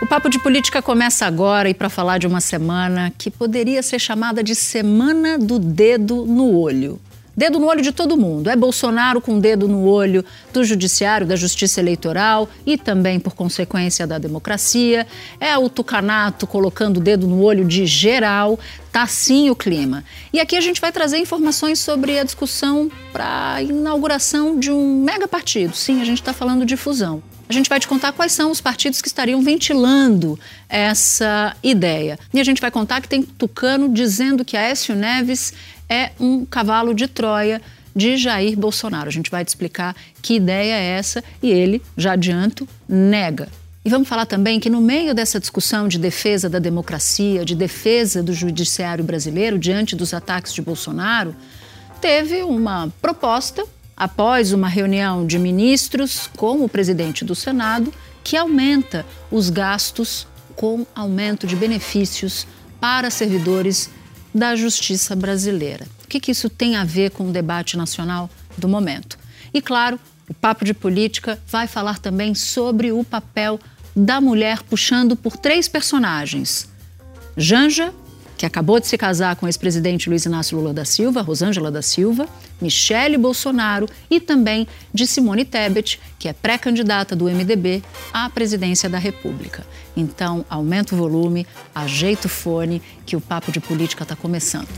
O 0.00 0.06
Papo 0.06 0.30
de 0.30 0.38
Política 0.38 0.80
começa 0.80 1.26
agora 1.26 1.68
e 1.68 1.74
para 1.74 1.88
falar 1.88 2.18
de 2.18 2.26
uma 2.26 2.40
semana 2.40 3.12
que 3.18 3.32
poderia 3.32 3.82
ser 3.82 3.98
chamada 3.98 4.44
de 4.44 4.54
Semana 4.54 5.36
do 5.36 5.58
Dedo 5.58 6.24
no 6.24 6.56
Olho. 6.56 7.00
Dedo 7.38 7.60
no 7.60 7.68
olho 7.68 7.80
de 7.80 7.92
todo 7.92 8.16
mundo. 8.16 8.50
É 8.50 8.56
Bolsonaro 8.56 9.20
com 9.20 9.38
dedo 9.38 9.68
no 9.68 9.84
olho 9.84 10.24
do 10.52 10.64
Judiciário, 10.64 11.24
da 11.24 11.36
Justiça 11.36 11.78
Eleitoral 11.78 12.48
e 12.66 12.76
também, 12.76 13.20
por 13.20 13.32
consequência, 13.32 14.08
da 14.08 14.18
democracia. 14.18 15.06
É 15.38 15.56
o 15.56 15.68
Tucanato 15.68 16.48
colocando 16.48 16.96
o 16.96 17.00
dedo 17.00 17.28
no 17.28 17.40
olho 17.40 17.64
de 17.64 17.86
geral. 17.86 18.58
Tá 18.90 19.06
sim 19.06 19.50
o 19.50 19.54
clima. 19.54 20.04
E 20.32 20.40
aqui 20.40 20.56
a 20.56 20.60
gente 20.60 20.80
vai 20.80 20.90
trazer 20.90 21.18
informações 21.18 21.78
sobre 21.78 22.18
a 22.18 22.24
discussão 22.24 22.90
para 23.12 23.54
a 23.54 23.62
inauguração 23.62 24.58
de 24.58 24.72
um 24.72 25.04
mega 25.04 25.28
partido. 25.28 25.76
Sim, 25.76 26.00
a 26.00 26.04
gente 26.04 26.20
está 26.20 26.32
falando 26.32 26.66
de 26.66 26.76
fusão. 26.76 27.22
A 27.48 27.52
gente 27.52 27.70
vai 27.70 27.80
te 27.80 27.88
contar 27.88 28.12
quais 28.12 28.32
são 28.32 28.50
os 28.50 28.60
partidos 28.60 29.00
que 29.00 29.08
estariam 29.08 29.40
ventilando 29.40 30.38
essa 30.68 31.56
ideia. 31.62 32.18
E 32.34 32.40
a 32.40 32.44
gente 32.44 32.60
vai 32.60 32.70
contar 32.70 33.00
que 33.00 33.08
tem 33.08 33.22
Tucano 33.22 33.88
dizendo 33.88 34.44
que 34.44 34.54
Aécio 34.54 34.94
Neves 34.94 35.54
é 35.88 36.10
um 36.20 36.44
cavalo 36.44 36.94
de 36.94 37.06
Troia 37.06 37.60
de 37.94 38.16
Jair 38.16 38.56
Bolsonaro. 38.56 39.08
A 39.08 39.12
gente 39.12 39.30
vai 39.30 39.44
te 39.44 39.48
explicar 39.48 39.96
que 40.22 40.34
ideia 40.34 40.74
é 40.74 40.98
essa 40.98 41.24
e 41.42 41.50
ele, 41.50 41.82
já 41.96 42.12
adianto, 42.12 42.68
nega. 42.88 43.48
E 43.84 43.90
vamos 43.90 44.08
falar 44.08 44.26
também 44.26 44.60
que, 44.60 44.68
no 44.68 44.80
meio 44.80 45.14
dessa 45.14 45.40
discussão 45.40 45.88
de 45.88 45.98
defesa 45.98 46.48
da 46.48 46.58
democracia, 46.58 47.44
de 47.44 47.54
defesa 47.54 48.22
do 48.22 48.34
judiciário 48.34 49.02
brasileiro 49.02 49.58
diante 49.58 49.96
dos 49.96 50.12
ataques 50.12 50.52
de 50.52 50.60
Bolsonaro, 50.60 51.34
teve 52.00 52.42
uma 52.42 52.92
proposta 53.00 53.64
após 53.96 54.52
uma 54.52 54.68
reunião 54.68 55.26
de 55.26 55.38
ministros 55.38 56.28
com 56.36 56.62
o 56.62 56.68
presidente 56.68 57.24
do 57.24 57.34
Senado, 57.34 57.92
que 58.22 58.36
aumenta 58.36 59.04
os 59.30 59.50
gastos 59.50 60.26
com 60.54 60.86
aumento 60.94 61.46
de 61.46 61.56
benefícios 61.56 62.46
para 62.80 63.10
servidores 63.10 63.90
da 64.34 64.54
justiça 64.56 65.16
brasileira. 65.16 65.86
O 66.04 66.08
que, 66.08 66.20
que 66.20 66.30
isso 66.30 66.48
tem 66.48 66.76
a 66.76 66.84
ver 66.84 67.10
com 67.10 67.28
o 67.28 67.32
debate 67.32 67.76
nacional 67.76 68.30
do 68.56 68.68
momento? 68.68 69.18
E, 69.52 69.60
claro, 69.60 69.98
o 70.28 70.34
Papo 70.34 70.64
de 70.64 70.74
Política 70.74 71.38
vai 71.46 71.66
falar 71.66 71.98
também 71.98 72.34
sobre 72.34 72.92
o 72.92 73.02
papel 73.02 73.58
da 73.96 74.20
mulher 74.20 74.62
puxando 74.62 75.16
por 75.16 75.36
três 75.36 75.68
personagens: 75.68 76.68
Janja, 77.36 77.92
que 78.38 78.46
acabou 78.46 78.78
de 78.78 78.86
se 78.86 78.96
casar 78.96 79.34
com 79.34 79.46
o 79.46 79.48
ex-presidente 79.48 80.08
Luiz 80.08 80.24
Inácio 80.24 80.56
Lula 80.56 80.72
da 80.72 80.84
Silva, 80.84 81.20
Rosângela 81.20 81.72
da 81.72 81.82
Silva, 81.82 82.28
Michele 82.60 83.18
Bolsonaro 83.18 83.88
e 84.08 84.20
também 84.20 84.66
de 84.94 85.08
Simone 85.08 85.44
Tebet, 85.44 86.00
que 86.20 86.28
é 86.28 86.32
pré-candidata 86.32 87.16
do 87.16 87.24
MDB 87.24 87.82
à 88.12 88.30
presidência 88.30 88.88
da 88.88 88.96
República. 88.96 89.66
Então, 89.96 90.44
aumenta 90.48 90.94
o 90.94 90.98
volume, 90.98 91.44
ajeita 91.74 92.28
o 92.28 92.30
fone, 92.30 92.80
que 93.04 93.16
o 93.16 93.20
papo 93.20 93.50
de 93.50 93.58
política 93.58 94.04
está 94.04 94.14
começando. 94.14 94.68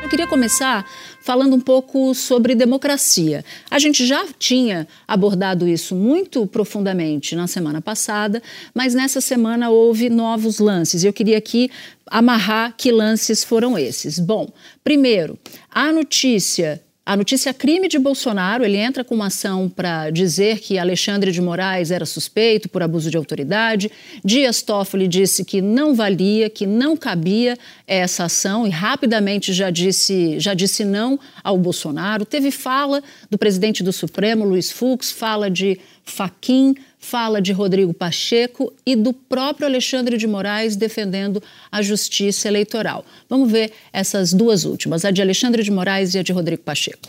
Eu 0.00 0.08
queria 0.08 0.28
começar 0.28 0.86
falando 1.20 1.54
um 1.54 1.60
pouco 1.60 2.14
sobre 2.14 2.54
democracia. 2.54 3.44
A 3.70 3.78
gente 3.78 4.06
já 4.06 4.26
tinha 4.38 4.88
abordado 5.06 5.68
isso 5.68 5.94
muito 5.94 6.46
profundamente 6.46 7.36
na 7.36 7.46
semana 7.46 7.80
passada, 7.80 8.42
mas 8.74 8.94
nessa 8.94 9.20
semana 9.20 9.70
houve 9.70 10.08
novos 10.08 10.58
lances. 10.58 11.04
Eu 11.04 11.12
queria 11.12 11.38
aqui 11.38 11.70
amarrar 12.06 12.74
que 12.76 12.90
lances 12.90 13.44
foram 13.44 13.78
esses. 13.78 14.18
Bom, 14.18 14.52
primeiro, 14.82 15.38
a 15.70 15.92
notícia 15.92 16.82
a 17.10 17.16
notícia 17.16 17.52
crime 17.52 17.88
de 17.88 17.98
Bolsonaro, 17.98 18.64
ele 18.64 18.76
entra 18.76 19.02
com 19.02 19.16
uma 19.16 19.26
ação 19.26 19.68
para 19.68 20.10
dizer 20.10 20.60
que 20.60 20.78
Alexandre 20.78 21.32
de 21.32 21.42
Moraes 21.42 21.90
era 21.90 22.06
suspeito 22.06 22.68
por 22.68 22.84
abuso 22.84 23.10
de 23.10 23.16
autoridade. 23.16 23.90
Dias 24.24 24.62
Toffoli 24.62 25.08
disse 25.08 25.44
que 25.44 25.60
não 25.60 25.92
valia, 25.92 26.48
que 26.48 26.64
não 26.66 26.96
cabia 26.96 27.58
essa 27.84 28.26
ação 28.26 28.64
e 28.64 28.70
rapidamente 28.70 29.52
já 29.52 29.70
disse, 29.70 30.38
já 30.38 30.54
disse 30.54 30.84
não 30.84 31.18
ao 31.42 31.58
Bolsonaro. 31.58 32.24
Teve 32.24 32.52
fala 32.52 33.02
do 33.28 33.36
presidente 33.36 33.82
do 33.82 33.92
Supremo, 33.92 34.44
Luiz 34.44 34.70
Fux, 34.70 35.10
fala 35.10 35.50
de 35.50 35.80
Faquim, 36.04 36.76
fala 37.00 37.40
de 37.40 37.50
Rodrigo 37.50 37.94
Pacheco 37.94 38.72
e 38.86 38.94
do 38.94 39.12
próprio 39.12 39.66
Alexandre 39.66 40.16
de 40.16 40.26
Moraes 40.26 40.76
defendendo 40.76 41.42
a 41.72 41.82
justiça 41.82 42.46
eleitoral. 42.46 43.04
Vamos 43.28 43.50
ver 43.50 43.72
essas 43.92 44.32
duas 44.32 44.64
últimas, 44.64 45.04
a 45.04 45.10
de 45.10 45.22
Alexandre 45.22 45.62
de 45.62 45.70
Moraes 45.70 46.14
e 46.14 46.18
a 46.18 46.22
de 46.22 46.30
Rodrigo 46.30 46.62
Pacheco. 46.62 47.08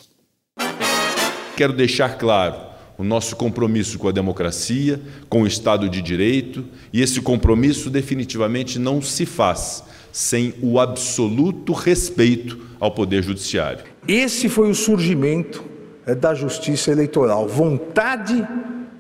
Quero 1.58 1.74
deixar 1.74 2.18
claro 2.18 2.72
o 2.98 3.04
nosso 3.04 3.36
compromisso 3.36 4.00
com 4.00 4.08
a 4.08 4.12
democracia, 4.12 5.02
com 5.28 5.44
o 5.44 5.48
Estado 5.48 5.90
de 5.90 6.02
Direito, 6.02 6.66
e 6.94 7.02
esse 7.02 7.20
compromisso 7.20 7.90
definitivamente 7.90 8.80
não 8.80 9.02
se 9.02 9.26
faz 9.26 9.84
sem 10.12 10.54
o 10.62 10.80
absoluto 10.80 11.74
respeito 11.74 12.60
ao 12.80 12.92
Poder 12.92 13.24
Judiciário. 13.24 13.84
Esse 14.08 14.50
foi 14.50 14.70
o 14.70 14.76
surgimento 14.76 15.64
eh, 16.06 16.16
da 16.16 16.34
justiça 16.34 16.92
eleitoral, 16.92 17.48
vontade 17.48 18.46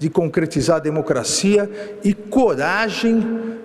de 0.02 0.10
concretizar 0.10 0.78
a 0.78 0.80
democracia 0.80 1.70
e 2.04 2.12
coragem 2.12 3.22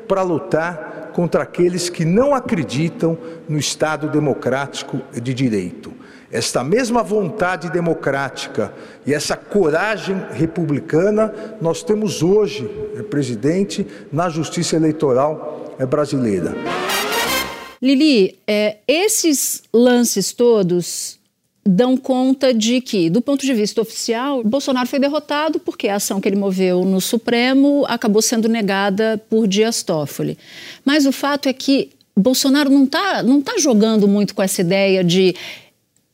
para 0.07 0.21
lutar 0.21 1.11
contra 1.15 1.45
aqueles 1.45 1.89
que 1.89 2.05
não 2.05 2.35
acreditam 2.35 3.17
no 3.49 3.57
Estado 3.57 4.07
democrático 4.11 5.01
de 5.15 5.33
direito. 5.33 5.95
Esta 6.31 6.63
mesma 6.63 7.03
vontade 7.03 7.71
democrática 7.71 8.71
e 9.07 9.15
essa 9.15 9.35
coragem 9.35 10.15
republicana 10.33 11.33
nós 11.59 11.83
temos 11.83 12.23
hoje, 12.23 12.71
eh, 12.95 13.03
presidente, 13.03 13.87
na 14.13 14.29
justiça 14.29 14.77
eleitoral 14.77 15.75
eh, 15.79 15.87
brasileira. 15.87 16.55
Lili, 17.81 18.39
é, 18.47 18.77
esses 18.87 19.63
lances 19.73 20.33
todos 20.35 21.16
dão 21.67 21.97
conta 21.97 22.55
de 22.55 22.81
que, 22.81 23.11
do 23.11 23.21
ponto 23.21 23.45
de 23.45 23.53
vista 23.53 23.81
oficial, 23.81 24.43
Bolsonaro 24.45 24.89
foi 24.89 24.99
derrotado 24.99 25.59
porque 25.59 25.89
a 25.89 25.97
ação 25.97 26.21
que 26.21 26.29
ele 26.29 26.37
moveu 26.37 26.85
no 26.85 27.01
Supremo 27.01 27.85
acabou 27.89 28.23
sendo 28.23 28.49
negada 28.49 29.23
por 29.29 29.47
Dias 29.47 29.83
Toffoli. 29.83 30.39
Mas 30.85 31.07
o 31.07 31.13
fato 31.13 31.49
é 31.49 31.53
que 31.53 31.91
Bolsonaro 32.17 32.71
não 32.71 32.85
está 32.85 33.23
não 33.23 33.43
tá 33.43 33.59
jogando 33.59 34.09
muito 34.09 34.35
com 34.35 34.43
essa 34.43 34.61
ideia 34.61 35.05
de 35.05 35.35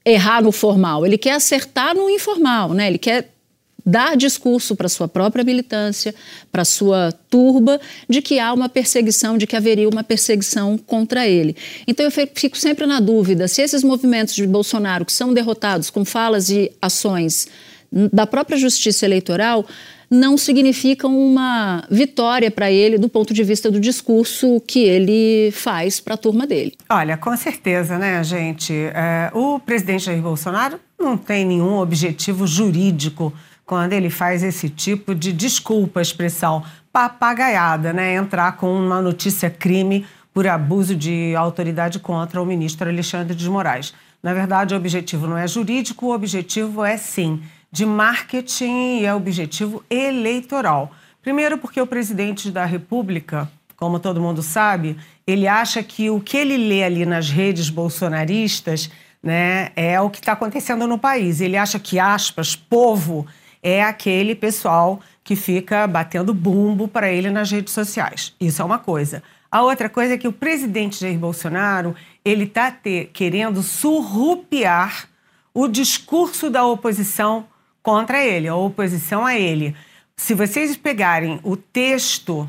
errar 0.04 0.42
no 0.42 0.50
formal, 0.50 1.06
ele 1.06 1.16
quer 1.16 1.34
acertar 1.34 1.94
no 1.94 2.10
informal, 2.10 2.74
né? 2.74 2.88
Ele 2.88 2.98
quer 2.98 3.30
dar 3.84 4.16
discurso 4.16 4.76
para 4.76 4.88
sua 4.88 5.08
própria 5.08 5.44
militância, 5.44 6.14
para 6.50 6.64
sua 6.64 7.12
turba, 7.28 7.80
de 8.08 8.22
que 8.22 8.38
há 8.38 8.52
uma 8.52 8.68
perseguição, 8.68 9.36
de 9.36 9.46
que 9.46 9.56
haveria 9.56 9.88
uma 9.88 10.04
perseguição 10.04 10.78
contra 10.78 11.26
ele. 11.26 11.56
Então 11.86 12.06
eu 12.06 12.10
fico 12.10 12.56
sempre 12.56 12.86
na 12.86 13.00
dúvida 13.00 13.48
se 13.48 13.62
esses 13.62 13.82
movimentos 13.82 14.34
de 14.34 14.46
Bolsonaro 14.46 15.04
que 15.04 15.12
são 15.12 15.34
derrotados 15.34 15.90
com 15.90 16.04
falas 16.04 16.48
e 16.50 16.70
ações 16.80 17.48
da 17.90 18.26
própria 18.26 18.56
justiça 18.56 19.04
eleitoral 19.04 19.66
não 20.12 20.36
significam 20.36 21.18
uma 21.18 21.84
vitória 21.90 22.50
para 22.50 22.70
ele 22.70 22.98
do 22.98 23.08
ponto 23.08 23.32
de 23.32 23.42
vista 23.42 23.70
do 23.70 23.80
discurso 23.80 24.62
que 24.66 24.80
ele 24.80 25.50
faz 25.52 26.00
para 26.00 26.14
a 26.14 26.16
turma 26.18 26.46
dele. 26.46 26.74
Olha, 26.88 27.16
com 27.16 27.34
certeza, 27.34 27.98
né, 27.98 28.22
gente? 28.22 28.74
É, 28.74 29.30
o 29.32 29.58
presidente 29.58 30.04
Jair 30.04 30.20
Bolsonaro 30.20 30.78
não 31.00 31.16
tem 31.16 31.46
nenhum 31.46 31.78
objetivo 31.78 32.46
jurídico 32.46 33.32
quando 33.72 33.94
ele 33.94 34.10
faz 34.10 34.42
esse 34.42 34.68
tipo 34.68 35.14
de 35.14 35.32
desculpa, 35.32 36.02
expressão 36.02 36.62
papagaiada, 36.92 37.90
né? 37.90 38.16
Entrar 38.16 38.58
com 38.58 38.70
uma 38.70 39.00
notícia 39.00 39.48
crime 39.48 40.04
por 40.34 40.46
abuso 40.46 40.94
de 40.94 41.34
autoridade 41.34 41.98
contra 41.98 42.42
o 42.42 42.44
ministro 42.44 42.86
Alexandre 42.90 43.34
de 43.34 43.48
Moraes. 43.48 43.94
Na 44.22 44.34
verdade, 44.34 44.74
o 44.74 44.76
objetivo 44.76 45.26
não 45.26 45.38
é 45.38 45.48
jurídico, 45.48 46.04
o 46.04 46.14
objetivo 46.14 46.84
é 46.84 46.98
sim 46.98 47.40
de 47.72 47.86
marketing 47.86 48.98
e 48.98 49.06
é 49.06 49.14
objetivo 49.14 49.82
eleitoral. 49.88 50.92
Primeiro, 51.22 51.56
porque 51.56 51.80
o 51.80 51.86
presidente 51.86 52.50
da 52.50 52.66
República, 52.66 53.50
como 53.74 53.98
todo 53.98 54.20
mundo 54.20 54.42
sabe, 54.42 54.98
ele 55.26 55.48
acha 55.48 55.82
que 55.82 56.10
o 56.10 56.20
que 56.20 56.36
ele 56.36 56.58
lê 56.58 56.84
ali 56.84 57.06
nas 57.06 57.30
redes 57.30 57.70
bolsonaristas 57.70 58.90
né, 59.22 59.70
é 59.74 59.98
o 59.98 60.10
que 60.10 60.18
está 60.18 60.32
acontecendo 60.32 60.86
no 60.86 60.98
país. 60.98 61.40
Ele 61.40 61.56
acha 61.56 61.78
que, 61.78 61.98
aspas, 61.98 62.54
povo 62.54 63.26
é 63.62 63.82
aquele 63.82 64.34
pessoal 64.34 65.00
que 65.22 65.36
fica 65.36 65.86
batendo 65.86 66.34
bumbo 66.34 66.88
para 66.88 67.10
ele 67.10 67.30
nas 67.30 67.50
redes 67.50 67.72
sociais. 67.72 68.34
Isso 68.40 68.60
é 68.60 68.64
uma 68.64 68.78
coisa. 68.78 69.22
A 69.50 69.62
outra 69.62 69.88
coisa 69.88 70.14
é 70.14 70.18
que 70.18 70.26
o 70.26 70.32
presidente 70.32 71.00
Jair 71.00 71.18
Bolsonaro 71.18 71.94
ele 72.24 72.44
está 72.44 72.74
querendo 73.12 73.62
surrupiar 73.62 75.08
o 75.54 75.68
discurso 75.68 76.48
da 76.48 76.64
oposição 76.64 77.46
contra 77.82 78.24
ele, 78.24 78.48
a 78.48 78.56
oposição 78.56 79.26
a 79.26 79.38
ele. 79.38 79.76
Se 80.16 80.34
vocês 80.34 80.76
pegarem 80.76 81.38
o 81.42 81.56
texto 81.56 82.48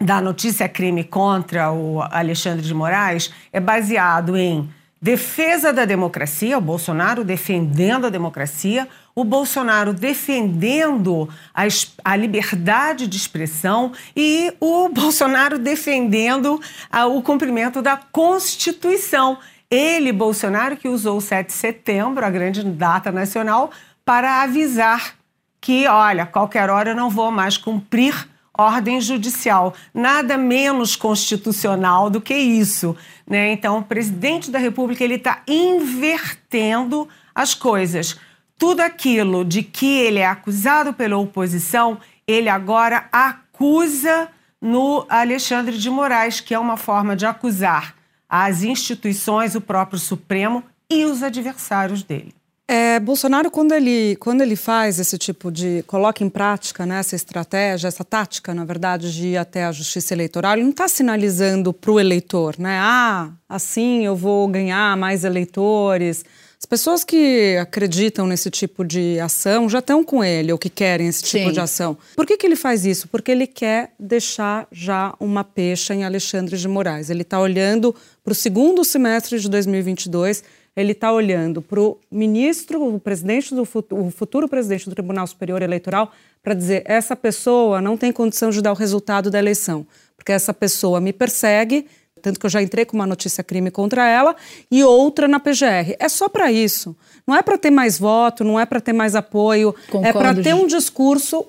da 0.00 0.20
notícia 0.20 0.68
crime 0.68 1.04
contra 1.04 1.70
o 1.70 2.02
Alexandre 2.02 2.66
de 2.66 2.74
Moraes, 2.74 3.32
é 3.52 3.60
baseado 3.60 4.36
em 4.36 4.68
defesa 5.00 5.72
da 5.72 5.84
democracia, 5.84 6.58
o 6.58 6.62
Bolsonaro 6.62 7.22
defendendo 7.22 8.06
a 8.06 8.10
democracia, 8.10 8.88
o 9.14 9.22
Bolsonaro 9.22 9.92
defendendo 9.92 11.28
a, 11.54 11.62
a 12.04 12.16
liberdade 12.16 13.06
de 13.06 13.16
expressão 13.16 13.92
e 14.16 14.52
o 14.60 14.88
Bolsonaro 14.88 15.58
defendendo 15.58 16.60
a, 16.90 17.06
o 17.06 17.22
cumprimento 17.22 17.80
da 17.80 17.96
Constituição. 17.96 19.38
Ele, 19.70 20.12
Bolsonaro, 20.12 20.76
que 20.76 20.88
usou 20.88 21.18
o 21.18 21.20
7 21.20 21.46
de 21.48 21.52
setembro, 21.52 22.24
a 22.24 22.30
grande 22.30 22.62
data 22.64 23.10
nacional, 23.10 23.70
para 24.04 24.42
avisar 24.42 25.14
que, 25.60 25.86
olha, 25.86 26.26
qualquer 26.26 26.68
hora 26.68 26.90
eu 26.90 26.96
não 26.96 27.08
vou 27.08 27.30
mais 27.30 27.56
cumprir 27.56 28.28
ordem 28.56 29.00
judicial. 29.00 29.74
Nada 29.92 30.36
menos 30.36 30.94
constitucional 30.94 32.08
do 32.08 32.20
que 32.20 32.34
isso. 32.34 32.96
Né? 33.26 33.52
Então, 33.52 33.78
o 33.78 33.82
presidente 33.82 34.50
da 34.50 34.58
República 34.58 35.02
ele 35.02 35.14
está 35.14 35.42
invertendo 35.48 37.08
as 37.34 37.54
coisas. 37.54 38.18
Tudo 38.66 38.80
aquilo 38.80 39.44
de 39.44 39.62
que 39.62 39.98
ele 40.00 40.20
é 40.20 40.26
acusado 40.26 40.94
pela 40.94 41.18
oposição, 41.18 41.98
ele 42.26 42.48
agora 42.48 43.06
acusa 43.12 44.28
no 44.58 45.04
Alexandre 45.06 45.76
de 45.76 45.90
Moraes, 45.90 46.40
que 46.40 46.54
é 46.54 46.58
uma 46.58 46.78
forma 46.78 47.14
de 47.14 47.26
acusar 47.26 47.94
as 48.26 48.62
instituições, 48.62 49.54
o 49.54 49.60
próprio 49.60 49.98
Supremo 49.98 50.64
e 50.90 51.04
os 51.04 51.22
adversários 51.22 52.02
dele. 52.02 52.34
É, 52.66 52.98
Bolsonaro, 52.98 53.50
quando 53.50 53.72
ele, 53.72 54.16
quando 54.16 54.40
ele 54.40 54.56
faz 54.56 54.98
esse 54.98 55.18
tipo 55.18 55.52
de. 55.52 55.84
coloca 55.86 56.24
em 56.24 56.30
prática 56.30 56.86
né, 56.86 57.00
essa 57.00 57.14
estratégia, 57.14 57.88
essa 57.88 58.02
tática, 58.02 58.54
na 58.54 58.64
verdade, 58.64 59.12
de 59.12 59.26
ir 59.28 59.36
até 59.36 59.66
a 59.66 59.72
justiça 59.72 60.14
eleitoral, 60.14 60.54
ele 60.54 60.62
não 60.62 60.70
está 60.70 60.88
sinalizando 60.88 61.70
para 61.70 61.92
o 61.92 62.00
eleitor, 62.00 62.54
né? 62.58 62.78
Ah, 62.80 63.28
assim 63.46 64.06
eu 64.06 64.16
vou 64.16 64.48
ganhar 64.48 64.96
mais 64.96 65.22
eleitores. 65.22 66.24
As 66.64 66.66
pessoas 66.66 67.04
que 67.04 67.58
acreditam 67.60 68.26
nesse 68.26 68.48
tipo 68.48 68.86
de 68.86 69.20
ação 69.20 69.68
já 69.68 69.80
estão 69.80 70.02
com 70.02 70.24
ele, 70.24 70.50
ou 70.50 70.56
que 70.56 70.70
querem 70.70 71.06
esse 71.06 71.22
tipo 71.22 71.48
Sim. 71.48 71.52
de 71.52 71.60
ação. 71.60 71.94
Por 72.16 72.24
que, 72.24 72.38
que 72.38 72.46
ele 72.46 72.56
faz 72.56 72.86
isso? 72.86 73.06
Porque 73.06 73.30
ele 73.30 73.46
quer 73.46 73.92
deixar 74.00 74.66
já 74.72 75.14
uma 75.20 75.44
pecha 75.44 75.94
em 75.94 76.04
Alexandre 76.04 76.56
de 76.56 76.66
Moraes. 76.66 77.10
Ele 77.10 77.20
está 77.20 77.38
olhando 77.38 77.94
para 78.24 78.32
o 78.32 78.34
segundo 78.34 78.82
semestre 78.82 79.38
de 79.38 79.46
2022 79.50 80.42
ele 80.76 80.90
está 80.90 81.12
olhando 81.12 81.62
para 81.62 81.80
o 81.80 81.96
ministro, 82.10 82.82
o 82.82 82.98
presidente 82.98 83.54
do 83.54 83.62
o 83.90 84.10
futuro 84.10 84.48
presidente 84.48 84.88
do 84.88 84.94
Tribunal 84.94 85.24
Superior 85.24 85.62
Eleitoral, 85.62 86.10
para 86.42 86.52
dizer 86.52 86.82
essa 86.84 87.14
pessoa 87.14 87.80
não 87.80 87.96
tem 87.96 88.10
condição 88.10 88.50
de 88.50 88.60
dar 88.60 88.72
o 88.72 88.74
resultado 88.74 89.30
da 89.30 89.38
eleição, 89.38 89.86
porque 90.16 90.32
essa 90.32 90.52
pessoa 90.52 91.00
me 91.00 91.12
persegue, 91.12 91.86
tanto 92.24 92.40
que 92.40 92.46
eu 92.46 92.50
já 92.50 92.62
entrei 92.62 92.86
com 92.86 92.96
uma 92.96 93.06
notícia 93.06 93.44
crime 93.44 93.70
contra 93.70 94.08
ela 94.08 94.34
e 94.70 94.82
outra 94.82 95.28
na 95.28 95.38
PGR. 95.38 95.94
É 96.00 96.08
só 96.08 96.26
para 96.26 96.50
isso. 96.50 96.96
Não 97.26 97.36
é 97.36 97.42
para 97.42 97.58
ter 97.58 97.68
mais 97.68 97.98
voto, 97.98 98.42
não 98.42 98.58
é 98.58 98.64
para 98.64 98.80
ter 98.80 98.94
mais 98.94 99.14
apoio, 99.14 99.74
é 99.88 99.90
concordo, 99.92 100.08
é 100.08 100.12
para 100.12 100.42
ter 100.42 100.54
um 100.54 100.66
discurso 100.66 101.44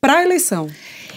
para 0.00 0.20
a 0.20 0.24
eleição. 0.24 0.66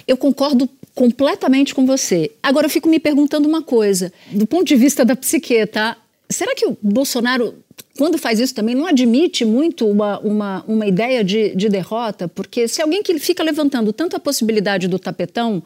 Eu 0.05 0.17
concordo 0.17 0.69
completamente 0.93 1.73
com 1.73 1.85
você. 1.85 2.31
Agora 2.43 2.65
eu 2.65 2.69
fico 2.69 2.89
me 2.89 2.99
perguntando 2.99 3.47
uma 3.47 3.61
coisa, 3.61 4.11
do 4.29 4.45
ponto 4.45 4.65
de 4.65 4.75
vista 4.75 5.05
da 5.05 5.15
psique, 5.15 5.65
tá? 5.67 5.95
Será 6.29 6.53
que 6.53 6.65
o 6.65 6.77
Bolsonaro, 6.81 7.55
quando 7.97 8.17
faz 8.17 8.41
isso 8.41 8.53
também, 8.53 8.75
não 8.75 8.87
admite 8.87 9.45
muito 9.45 9.87
uma, 9.87 10.19
uma, 10.19 10.65
uma 10.67 10.85
ideia 10.85 11.23
de, 11.23 11.55
de 11.55 11.69
derrota? 11.69 12.27
Porque 12.27 12.67
se 12.67 12.81
alguém 12.81 13.01
que 13.01 13.17
fica 13.19 13.41
levantando 13.41 13.93
tanto 13.93 14.17
a 14.17 14.19
possibilidade 14.19 14.89
do 14.89 14.99
tapetão, 14.99 15.63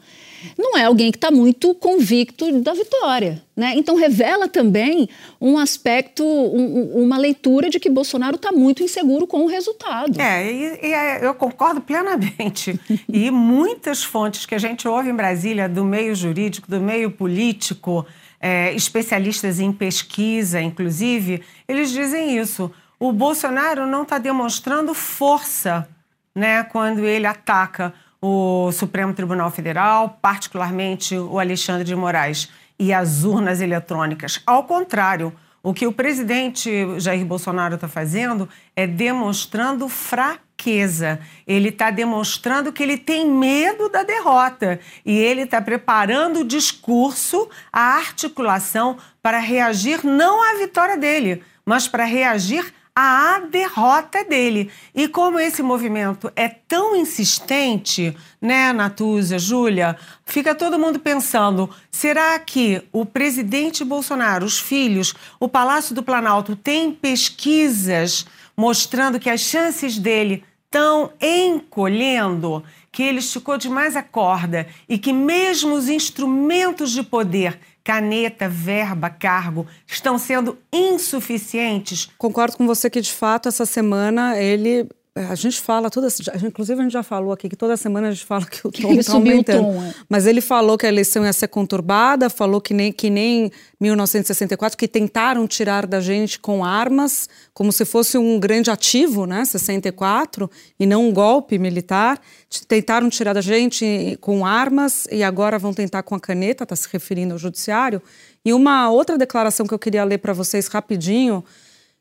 não 0.58 0.76
é 0.76 0.84
alguém 0.84 1.10
que 1.10 1.16
está 1.16 1.30
muito 1.30 1.74
convicto 1.74 2.60
da 2.60 2.72
vitória. 2.74 3.42
Né? 3.56 3.72
Então, 3.76 3.96
revela 3.96 4.48
também 4.48 5.08
um 5.40 5.56
aspecto, 5.56 6.24
um, 6.24 7.02
uma 7.02 7.16
leitura 7.16 7.70
de 7.70 7.80
que 7.80 7.88
Bolsonaro 7.88 8.36
está 8.36 8.52
muito 8.52 8.82
inseguro 8.82 9.26
com 9.26 9.44
o 9.44 9.46
resultado. 9.46 10.20
É, 10.20 10.52
e, 10.52 10.78
e 10.82 10.92
é, 10.92 11.26
eu 11.26 11.34
concordo 11.34 11.80
plenamente. 11.80 12.78
e 13.08 13.30
muitas 13.30 14.04
fontes 14.04 14.44
que 14.44 14.54
a 14.54 14.58
gente 14.58 14.86
ouve 14.86 15.08
em 15.08 15.14
Brasília, 15.14 15.68
do 15.68 15.84
meio 15.84 16.14
jurídico, 16.14 16.70
do 16.70 16.80
meio 16.80 17.10
político, 17.10 18.06
é, 18.40 18.72
especialistas 18.74 19.58
em 19.58 19.72
pesquisa, 19.72 20.60
inclusive, 20.60 21.42
eles 21.66 21.90
dizem 21.90 22.38
isso. 22.38 22.70
O 22.98 23.12
Bolsonaro 23.12 23.86
não 23.86 24.02
está 24.02 24.18
demonstrando 24.18 24.94
força 24.94 25.88
né, 26.34 26.62
quando 26.64 27.00
ele 27.06 27.26
ataca 27.26 27.94
o 28.26 28.72
Supremo 28.72 29.14
Tribunal 29.14 29.50
Federal, 29.52 30.18
particularmente 30.20 31.16
o 31.16 31.38
Alexandre 31.38 31.84
de 31.84 31.94
Moraes 31.94 32.48
e 32.76 32.92
as 32.92 33.22
urnas 33.22 33.60
eletrônicas. 33.60 34.42
Ao 34.44 34.64
contrário, 34.64 35.32
o 35.62 35.72
que 35.72 35.86
o 35.86 35.92
presidente 35.92 36.70
Jair 36.98 37.24
Bolsonaro 37.24 37.76
está 37.76 37.86
fazendo 37.86 38.48
é 38.74 38.84
demonstrando 38.84 39.88
fraqueza. 39.88 41.20
Ele 41.46 41.68
está 41.68 41.90
demonstrando 41.90 42.72
que 42.72 42.82
ele 42.82 42.98
tem 42.98 43.30
medo 43.30 43.88
da 43.88 44.02
derrota 44.02 44.80
e 45.04 45.16
ele 45.16 45.42
está 45.42 45.62
preparando 45.62 46.40
o 46.40 46.44
discurso, 46.44 47.48
a 47.72 47.96
articulação 47.96 48.96
para 49.22 49.38
reagir 49.38 50.04
não 50.04 50.42
à 50.42 50.58
vitória 50.58 50.96
dele, 50.96 51.42
mas 51.64 51.86
para 51.86 52.04
reagir 52.04 52.74
à 52.96 53.40
derrota 53.40 54.24
dele. 54.24 54.70
E 54.94 55.06
como 55.06 55.38
esse 55.38 55.62
movimento 55.62 56.32
é 56.34 56.48
tão 56.48 56.96
insistente, 56.96 58.16
né, 58.40 58.72
Natuza, 58.72 59.38
Júlia, 59.38 59.98
fica 60.24 60.54
todo 60.54 60.78
mundo 60.78 60.98
pensando: 60.98 61.68
será 61.90 62.38
que 62.38 62.82
o 62.90 63.04
presidente 63.04 63.84
Bolsonaro, 63.84 64.46
os 64.46 64.58
filhos, 64.58 65.14
o 65.38 65.46
Palácio 65.46 65.94
do 65.94 66.02
Planalto 66.02 66.56
tem 66.56 66.90
pesquisas 66.90 68.26
mostrando 68.56 69.20
que 69.20 69.28
as 69.28 69.40
chances 69.40 69.98
dele 69.98 70.42
estão 70.64 71.12
encolhendo, 71.20 72.64
que 72.90 73.02
ele 73.02 73.18
esticou 73.18 73.58
demais 73.58 73.94
a 73.94 74.02
corda 74.02 74.66
e 74.88 74.98
que 74.98 75.12
mesmo 75.12 75.74
os 75.74 75.90
instrumentos 75.90 76.90
de 76.90 77.02
poder 77.02 77.60
caneta, 77.86 78.48
verba, 78.48 79.08
cargo 79.08 79.64
estão 79.86 80.18
sendo 80.18 80.58
insuficientes. 80.72 82.10
Concordo 82.18 82.56
com 82.56 82.66
você 82.66 82.90
que, 82.90 83.00
de 83.00 83.12
fato, 83.12 83.48
essa 83.48 83.64
semana 83.64 84.36
ele 84.36 84.88
a 85.16 85.34
gente 85.34 85.58
fala 85.58 85.88
toda, 85.88 86.08
inclusive 86.46 86.78
a 86.78 86.82
gente 86.82 86.92
já 86.92 87.02
falou 87.02 87.32
aqui 87.32 87.48
que 87.48 87.56
toda 87.56 87.74
semana 87.74 88.08
a 88.08 88.10
gente 88.10 88.26
fala 88.26 88.44
que 88.44 88.66
o 88.66 88.70
tom 88.72 88.92
está 88.92 89.14
aumentando. 89.14 89.62
Tom, 89.62 89.82
é. 89.82 89.94
Mas 90.10 90.26
ele 90.26 90.42
falou 90.42 90.76
que 90.76 90.84
a 90.84 90.88
eleição 90.90 91.24
ia 91.24 91.32
ser 91.32 91.48
conturbada, 91.48 92.28
falou 92.28 92.60
que 92.60 92.74
nem 92.74 92.92
que 92.92 93.08
nem 93.08 93.50
1964 93.80 94.76
que 94.76 94.86
tentaram 94.86 95.46
tirar 95.46 95.86
da 95.86 96.00
gente 96.00 96.38
com 96.38 96.62
armas, 96.62 97.30
como 97.54 97.72
se 97.72 97.86
fosse 97.86 98.18
um 98.18 98.38
grande 98.38 98.70
ativo, 98.70 99.24
né, 99.24 99.42
64, 99.46 100.50
e 100.78 100.84
não 100.84 101.08
um 101.08 101.12
golpe 101.12 101.58
militar. 101.58 102.20
Tentaram 102.68 103.08
tirar 103.08 103.32
da 103.32 103.40
gente 103.40 104.18
com 104.20 104.44
armas 104.44 105.08
e 105.10 105.22
agora 105.22 105.58
vão 105.58 105.72
tentar 105.72 106.02
com 106.02 106.14
a 106.14 106.20
caneta, 106.20 106.64
está 106.64 106.76
se 106.76 106.88
referindo 106.92 107.32
ao 107.32 107.38
judiciário. 107.38 108.02
E 108.44 108.52
uma 108.52 108.90
outra 108.90 109.16
declaração 109.16 109.66
que 109.66 109.72
eu 109.72 109.78
queria 109.78 110.04
ler 110.04 110.18
para 110.18 110.34
vocês 110.34 110.66
rapidinho, 110.66 111.42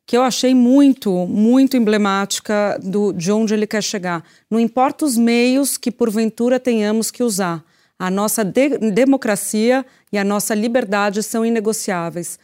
que 0.05 0.15
eu 0.15 0.21
achei 0.21 0.53
muito, 0.53 1.12
muito 1.25 1.75
emblemática 1.75 2.79
do, 2.81 3.12
de 3.12 3.31
onde 3.31 3.53
ele 3.53 3.65
quer 3.65 3.81
chegar. 3.81 4.24
Não 4.50 4.59
importa 4.59 5.03
os 5.03 5.17
meios 5.17 5.77
que 5.77 5.91
porventura 5.91 6.59
tenhamos 6.59 7.09
que 7.09 7.24
usar, 7.24 7.63
a 7.97 8.12
nossa 8.12 8.43
de 8.43 8.77
democracia 8.91 9.85
e 10.12 10.17
a 10.17 10.24
nossa 10.24 10.53
liberdade 10.53 11.24
são 11.24 11.45
inegociáveis. 11.45 12.38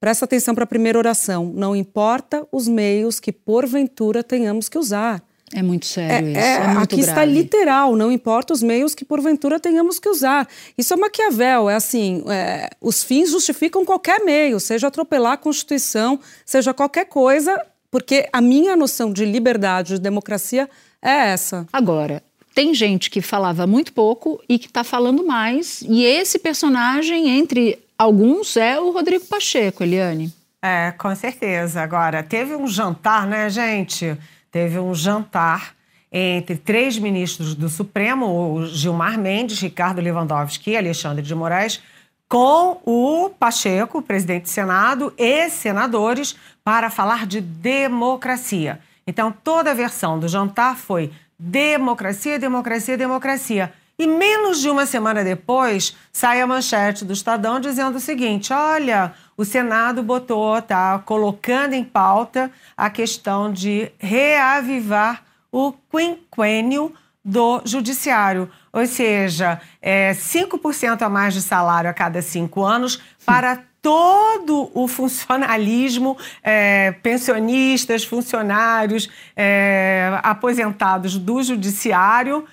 Presta 0.00 0.24
atenção 0.24 0.54
para 0.54 0.64
a 0.64 0.66
primeira 0.66 0.98
oração. 0.98 1.52
Não 1.54 1.74
importa 1.74 2.46
os 2.52 2.68
meios 2.68 3.18
que 3.18 3.32
porventura 3.32 4.22
tenhamos 4.22 4.68
que 4.68 4.78
usar. 4.78 5.22
É 5.52 5.62
muito 5.62 5.86
sério 5.86 6.28
é, 6.28 6.30
isso. 6.30 6.40
É, 6.40 6.54
é 6.54 6.66
muito 6.68 6.82
aqui 6.82 6.96
grave. 6.96 7.10
está 7.10 7.24
literal, 7.24 7.96
não 7.96 8.12
importa 8.12 8.52
os 8.52 8.62
meios 8.62 8.94
que 8.94 9.04
porventura 9.04 9.58
tenhamos 9.58 9.98
que 9.98 10.08
usar. 10.08 10.46
Isso 10.76 10.92
é 10.92 10.96
Maquiavel, 10.96 11.70
é 11.70 11.74
assim: 11.74 12.22
é, 12.28 12.70
os 12.80 13.02
fins 13.02 13.30
justificam 13.30 13.84
qualquer 13.84 14.24
meio, 14.24 14.60
seja 14.60 14.88
atropelar 14.88 15.32
a 15.32 15.36
Constituição, 15.36 16.20
seja 16.44 16.74
qualquer 16.74 17.06
coisa, 17.06 17.60
porque 17.90 18.28
a 18.32 18.40
minha 18.40 18.76
noção 18.76 19.12
de 19.12 19.24
liberdade, 19.24 19.94
de 19.94 20.00
democracia 20.00 20.68
é 21.00 21.30
essa. 21.30 21.66
Agora, 21.72 22.22
tem 22.54 22.74
gente 22.74 23.10
que 23.10 23.20
falava 23.22 23.66
muito 23.66 23.92
pouco 23.92 24.42
e 24.48 24.58
que 24.58 24.66
está 24.66 24.84
falando 24.84 25.24
mais, 25.24 25.82
e 25.82 26.04
esse 26.04 26.38
personagem, 26.38 27.28
entre 27.28 27.78
alguns, 27.96 28.56
é 28.56 28.78
o 28.78 28.90
Rodrigo 28.90 29.24
Pacheco, 29.26 29.82
Eliane. 29.82 30.32
É, 30.60 30.92
com 30.98 31.14
certeza. 31.14 31.80
Agora, 31.80 32.22
teve 32.22 32.56
um 32.56 32.66
jantar, 32.66 33.26
né, 33.26 33.48
gente? 33.48 34.16
Teve 34.50 34.78
um 34.78 34.94
jantar 34.94 35.74
entre 36.10 36.56
três 36.56 36.98
ministros 36.98 37.54
do 37.54 37.68
Supremo, 37.68 38.26
o 38.26 38.66
Gilmar 38.66 39.18
Mendes, 39.18 39.60
Ricardo 39.60 40.00
Lewandowski 40.00 40.70
e 40.70 40.76
Alexandre 40.76 41.22
de 41.22 41.34
Moraes, 41.34 41.82
com 42.28 42.80
o 42.84 43.30
Pacheco, 43.30 44.02
presidente 44.02 44.42
do 44.44 44.48
Senado, 44.48 45.12
e 45.16 45.48
senadores, 45.48 46.36
para 46.62 46.90
falar 46.90 47.26
de 47.26 47.40
democracia. 47.40 48.80
Então, 49.06 49.32
toda 49.32 49.70
a 49.70 49.74
versão 49.74 50.18
do 50.18 50.28
jantar 50.28 50.76
foi 50.76 51.10
democracia, 51.38 52.38
democracia, 52.38 52.96
democracia. 52.96 53.72
E 53.98 54.06
menos 54.06 54.60
de 54.60 54.68
uma 54.68 54.86
semana 54.86 55.24
depois, 55.24 55.96
sai 56.12 56.40
a 56.40 56.46
manchete 56.46 57.04
do 57.04 57.12
Estadão 57.12 57.58
dizendo 57.58 57.96
o 57.96 58.00
seguinte: 58.00 58.52
olha, 58.52 59.12
o 59.38 59.44
Senado 59.44 60.02
botou, 60.02 60.60
tá 60.60 60.98
colocando 60.98 61.72
em 61.72 61.84
pauta 61.84 62.50
a 62.76 62.90
questão 62.90 63.52
de 63.52 63.92
reavivar 63.96 65.22
o 65.52 65.72
quinquênio 65.72 66.92
do 67.24 67.62
judiciário, 67.64 68.50
ou 68.72 68.84
seja, 68.84 69.60
é 69.80 70.12
5% 70.12 71.02
a 71.02 71.08
mais 71.08 71.34
de 71.34 71.42
salário 71.42 71.88
a 71.88 71.92
cada 71.92 72.20
cinco 72.20 72.64
anos 72.64 73.00
para 73.24 73.62
todo 73.80 74.70
o 74.74 74.88
funcionalismo, 74.88 76.16
é, 76.42 76.92
pensionistas, 77.02 78.02
funcionários, 78.02 79.08
é, 79.36 80.18
aposentados 80.22 81.16
do 81.16 81.42
judiciário. 81.42 82.44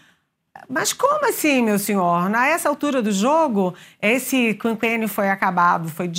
Mas 0.69 0.93
como 0.93 1.27
assim, 1.27 1.61
meu 1.61 1.77
senhor? 1.77 2.29
Na 2.29 2.47
essa 2.47 2.69
altura 2.69 3.01
do 3.01 3.11
jogo, 3.11 3.73
esse 4.01 4.53
quinquênio 4.55 5.07
foi 5.07 5.29
acabado, 5.29 5.89
foi 5.89 6.11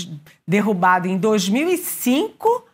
derrubado 0.46 1.08
em 1.08 1.16
2005 1.18 2.64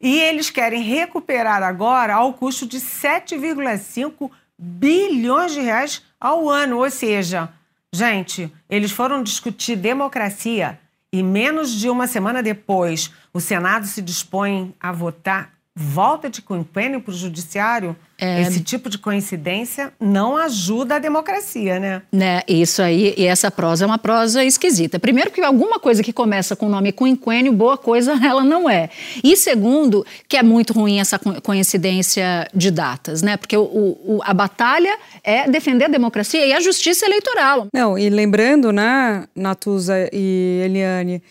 e 0.00 0.18
eles 0.18 0.50
querem 0.50 0.82
recuperar 0.82 1.62
agora 1.62 2.14
ao 2.14 2.32
custo 2.32 2.66
de 2.66 2.78
7,5 2.78 4.30
bilhões 4.58 5.52
de 5.52 5.60
reais 5.60 6.02
ao 6.20 6.48
ano. 6.48 6.78
Ou 6.78 6.90
seja, 6.90 7.48
gente, 7.92 8.52
eles 8.68 8.90
foram 8.90 9.22
discutir 9.22 9.76
democracia 9.76 10.78
e 11.12 11.22
menos 11.22 11.72
de 11.72 11.88
uma 11.88 12.06
semana 12.06 12.42
depois 12.42 13.12
o 13.32 13.40
Senado 13.40 13.86
se 13.86 14.00
dispõe 14.00 14.74
a 14.80 14.92
votar 14.92 15.59
volta 15.76 16.28
de 16.28 16.42
quinquênio 16.42 17.00
para 17.00 17.12
o 17.12 17.16
judiciário, 17.16 17.96
é... 18.18 18.42
esse 18.42 18.60
tipo 18.60 18.90
de 18.90 18.98
coincidência 18.98 19.92
não 20.00 20.36
ajuda 20.36 20.96
a 20.96 20.98
democracia, 20.98 21.78
né? 21.78 22.02
Né, 22.12 22.42
isso 22.46 22.82
aí, 22.82 23.14
e 23.16 23.24
essa 23.24 23.50
prosa 23.50 23.84
é 23.84 23.86
uma 23.86 23.98
prosa 23.98 24.44
esquisita. 24.44 24.98
Primeiro 24.98 25.30
que 25.30 25.40
alguma 25.40 25.78
coisa 25.78 26.02
que 26.02 26.12
começa 26.12 26.56
com 26.56 26.66
o 26.66 26.68
nome 26.68 26.92
quinquênio, 26.92 27.52
boa 27.52 27.78
coisa 27.78 28.12
ela 28.24 28.42
não 28.42 28.68
é. 28.68 28.90
E 29.22 29.36
segundo, 29.36 30.04
que 30.28 30.36
é 30.36 30.42
muito 30.42 30.72
ruim 30.72 30.98
essa 30.98 31.18
coincidência 31.18 32.48
de 32.52 32.70
datas, 32.70 33.22
né? 33.22 33.36
Porque 33.36 33.56
o, 33.56 33.62
o, 33.62 34.20
a 34.24 34.34
batalha 34.34 34.98
é 35.22 35.48
defender 35.48 35.84
a 35.84 35.88
democracia 35.88 36.44
e 36.44 36.52
a 36.52 36.60
justiça 36.60 37.06
eleitoral. 37.06 37.68
Não, 37.72 37.96
e 37.96 38.10
lembrando, 38.10 38.72
né, 38.72 39.26
Natuza 39.34 40.10
e 40.12 40.62
Eliane, 40.64 41.22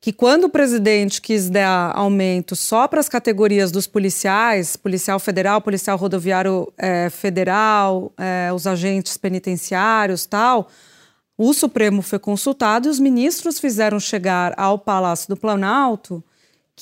que 0.00 0.12
quando 0.12 0.44
o 0.44 0.48
presidente 0.48 1.20
quis 1.20 1.50
dar 1.50 1.92
aumento 1.94 2.56
só 2.56 2.88
para 2.88 3.00
as 3.00 3.08
categorias 3.08 3.70
dos 3.70 3.86
policiais, 3.86 4.74
policial 4.74 5.18
federal, 5.18 5.60
policial 5.60 5.98
rodoviário 5.98 6.72
é, 6.78 7.10
federal, 7.10 8.10
é, 8.16 8.50
os 8.52 8.66
agentes 8.66 9.18
penitenciários 9.18 10.24
tal, 10.24 10.68
o 11.36 11.52
Supremo 11.52 12.00
foi 12.00 12.18
consultado 12.18 12.88
e 12.88 12.90
os 12.90 12.98
ministros 12.98 13.60
fizeram 13.60 14.00
chegar 14.00 14.54
ao 14.56 14.78
Palácio 14.78 15.28
do 15.28 15.36
Planalto 15.36 16.24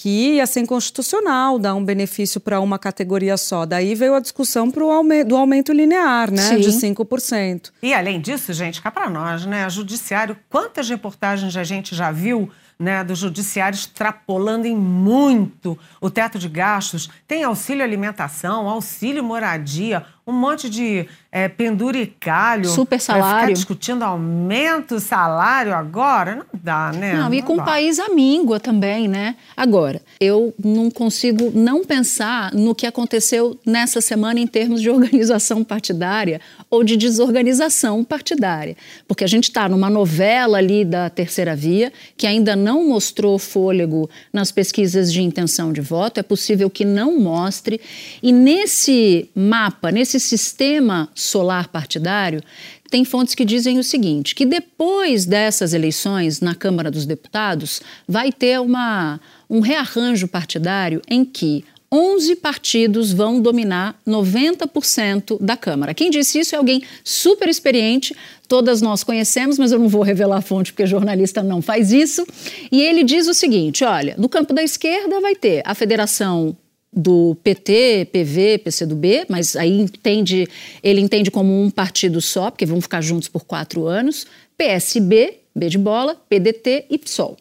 que 0.00 0.36
ia 0.36 0.46
ser 0.46 0.60
inconstitucional 0.60 1.58
dar 1.58 1.74
um 1.74 1.84
benefício 1.84 2.40
para 2.40 2.60
uma 2.60 2.78
categoria 2.78 3.36
só. 3.36 3.66
Daí 3.66 3.96
veio 3.96 4.14
a 4.14 4.20
discussão 4.20 4.70
pro 4.70 4.92
aumento, 4.92 5.26
do 5.26 5.36
aumento 5.36 5.72
linear, 5.72 6.30
né? 6.30 6.42
Sim. 6.42 6.60
De 6.60 6.70
5%. 6.70 7.72
E 7.82 7.92
além 7.92 8.20
disso, 8.20 8.52
gente, 8.52 8.80
cá 8.80 8.92
para 8.92 9.10
nós, 9.10 9.44
né? 9.44 9.68
Judiciário, 9.68 10.36
quantas 10.48 10.88
reportagens 10.88 11.56
a 11.56 11.64
gente 11.64 11.96
já 11.96 12.12
viu 12.12 12.48
né, 12.78 13.02
do 13.02 13.14
judiciário 13.14 13.74
extrapolando 13.74 14.66
em 14.66 14.76
muito 14.76 15.76
o 16.00 16.08
teto 16.08 16.38
de 16.38 16.48
gastos. 16.48 17.10
Tem 17.26 17.42
auxílio 17.42 17.82
alimentação, 17.82 18.68
auxílio 18.68 19.24
moradia, 19.24 20.04
um 20.28 20.32
monte 20.32 20.68
de 20.68 21.06
é, 21.32 21.48
penduricalho. 21.48 22.68
Super 22.68 23.00
salário. 23.00 23.40
Ficar 23.40 23.52
discutindo 23.52 24.02
aumento 24.02 25.00
salário 25.00 25.74
agora? 25.74 26.36
Não 26.36 26.60
dá, 26.62 26.92
né? 26.92 27.14
Não, 27.14 27.32
e 27.32 27.42
com 27.42 27.54
o 27.54 27.64
país 27.64 27.98
amíngua 27.98 28.60
também, 28.60 29.08
né? 29.08 29.36
Agora, 29.56 30.02
eu 30.20 30.54
não 30.62 30.90
consigo 30.90 31.50
não 31.54 31.84
pensar 31.84 32.52
no 32.52 32.74
que 32.74 32.86
aconteceu 32.86 33.58
nessa 33.64 34.00
semana 34.00 34.38
em 34.38 34.46
termos 34.46 34.82
de 34.82 34.88
organização 34.90 35.64
partidária 35.64 36.40
ou 36.70 36.84
de 36.84 36.96
desorganização 36.96 38.04
partidária. 38.04 38.76
Porque 39.06 39.24
a 39.24 39.28
gente 39.28 39.44
está 39.44 39.68
numa 39.68 39.88
novela 39.88 40.58
ali 40.58 40.84
da 40.84 41.08
terceira 41.08 41.56
via 41.56 41.92
que 42.16 42.26
ainda 42.26 42.54
não 42.54 42.86
mostrou 42.86 43.38
fôlego 43.38 44.10
nas 44.30 44.52
pesquisas 44.52 45.12
de 45.12 45.22
intenção 45.22 45.72
de 45.72 45.80
voto, 45.80 46.20
é 46.20 46.22
possível 46.22 46.68
que 46.68 46.84
não 46.84 47.18
mostre. 47.18 47.80
E 48.22 48.32
nesse 48.32 49.30
mapa, 49.34 49.90
nesse 49.90 50.17
esse 50.18 50.28
sistema 50.28 51.08
solar 51.14 51.68
partidário, 51.68 52.42
tem 52.90 53.04
fontes 53.04 53.34
que 53.34 53.44
dizem 53.44 53.78
o 53.78 53.84
seguinte: 53.84 54.34
que 54.34 54.44
depois 54.44 55.24
dessas 55.24 55.72
eleições 55.72 56.40
na 56.40 56.54
Câmara 56.54 56.90
dos 56.90 57.06
Deputados 57.06 57.80
vai 58.06 58.30
ter 58.30 58.60
uma, 58.60 59.20
um 59.48 59.60
rearranjo 59.60 60.28
partidário 60.28 61.00
em 61.08 61.24
que 61.24 61.64
11 61.90 62.36
partidos 62.36 63.12
vão 63.12 63.40
dominar 63.40 63.98
90% 64.06 65.38
da 65.40 65.56
Câmara. 65.56 65.94
Quem 65.94 66.10
disse 66.10 66.38
isso 66.38 66.54
é 66.54 66.58
alguém 66.58 66.82
super 67.02 67.48
experiente, 67.48 68.14
todas 68.46 68.82
nós 68.82 69.02
conhecemos, 69.02 69.58
mas 69.58 69.72
eu 69.72 69.78
não 69.78 69.88
vou 69.88 70.02
revelar 70.02 70.36
a 70.36 70.42
fonte 70.42 70.70
porque 70.70 70.86
jornalista 70.86 71.42
não 71.42 71.62
faz 71.62 71.90
isso. 71.90 72.26
E 72.70 72.82
ele 72.82 73.02
diz 73.04 73.26
o 73.26 73.34
seguinte: 73.34 73.84
olha, 73.84 74.14
no 74.18 74.28
campo 74.28 74.52
da 74.52 74.62
esquerda 74.62 75.20
vai 75.20 75.34
ter 75.34 75.62
a 75.64 75.74
Federação 75.74 76.56
do 77.00 77.36
PT, 77.44 78.08
PV, 78.12 78.58
PCdoB, 78.58 79.26
mas 79.28 79.54
aí 79.54 79.78
entende, 79.80 80.48
ele 80.82 81.00
entende 81.00 81.30
como 81.30 81.62
um 81.62 81.70
partido 81.70 82.20
só, 82.20 82.50
porque 82.50 82.66
vão 82.66 82.80
ficar 82.80 83.00
juntos 83.00 83.28
por 83.28 83.44
quatro 83.44 83.86
anos, 83.86 84.26
PSB, 84.56 85.34
B 85.54 85.68
de 85.68 85.78
bola, 85.78 86.16
PDT 86.28 86.86
e 86.90 86.98
PSOL. 86.98 87.36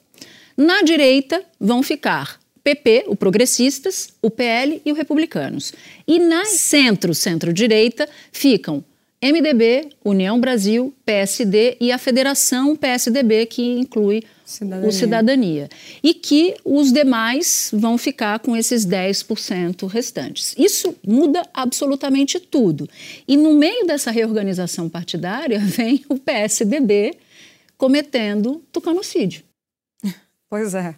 Na 0.55 0.83
direita 0.83 1.41
vão 1.59 1.81
ficar 1.81 2.39
PP, 2.63 3.05
o 3.07 3.15
Progressistas, 3.15 4.09
o 4.21 4.29
PL 4.29 4.79
e 4.85 4.91
o 4.91 4.95
Republicanos. 4.95 5.73
E 6.07 6.19
na 6.19 6.45
centro, 6.45 7.15
centro-direita, 7.15 8.07
ficam 8.31 8.83
MDB, 9.19 9.89
União 10.05 10.39
Brasil, 10.39 10.93
PSD 11.03 11.77
e 11.81 11.91
a 11.91 11.97
Federação 11.97 12.75
PSDB, 12.75 13.47
que 13.47 13.63
inclui 13.63 14.23
Cidadania. 14.47 14.87
o 14.87 14.91
cidadania. 14.93 15.69
E 16.01 16.13
que 16.13 16.55
os 16.63 16.93
demais 16.93 17.69
vão 17.73 17.97
ficar 17.97 18.39
com 18.39 18.55
esses 18.55 18.85
10% 18.85 19.85
restantes. 19.87 20.55
Isso 20.57 20.95
muda 21.05 21.43
absolutamente 21.53 22.39
tudo. 22.39 22.89
E 23.27 23.35
no 23.35 23.53
meio 23.53 23.85
dessa 23.85 24.09
reorganização 24.09 24.87
partidária 24.87 25.59
vem 25.59 26.05
o 26.07 26.17
PSDB 26.17 27.17
cometendo 27.77 28.63
tucanocídio. 28.71 29.43
Pois 30.49 30.73
é. 30.73 30.95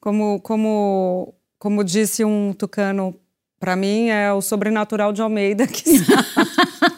Como, 0.00 0.40
como, 0.40 1.32
como 1.56 1.84
disse 1.84 2.24
um 2.24 2.52
tucano, 2.52 3.14
para 3.60 3.76
mim 3.76 4.08
é 4.08 4.32
o 4.32 4.42
sobrenatural 4.42 5.12
de 5.12 5.22
Almeida 5.22 5.68
que 5.68 5.84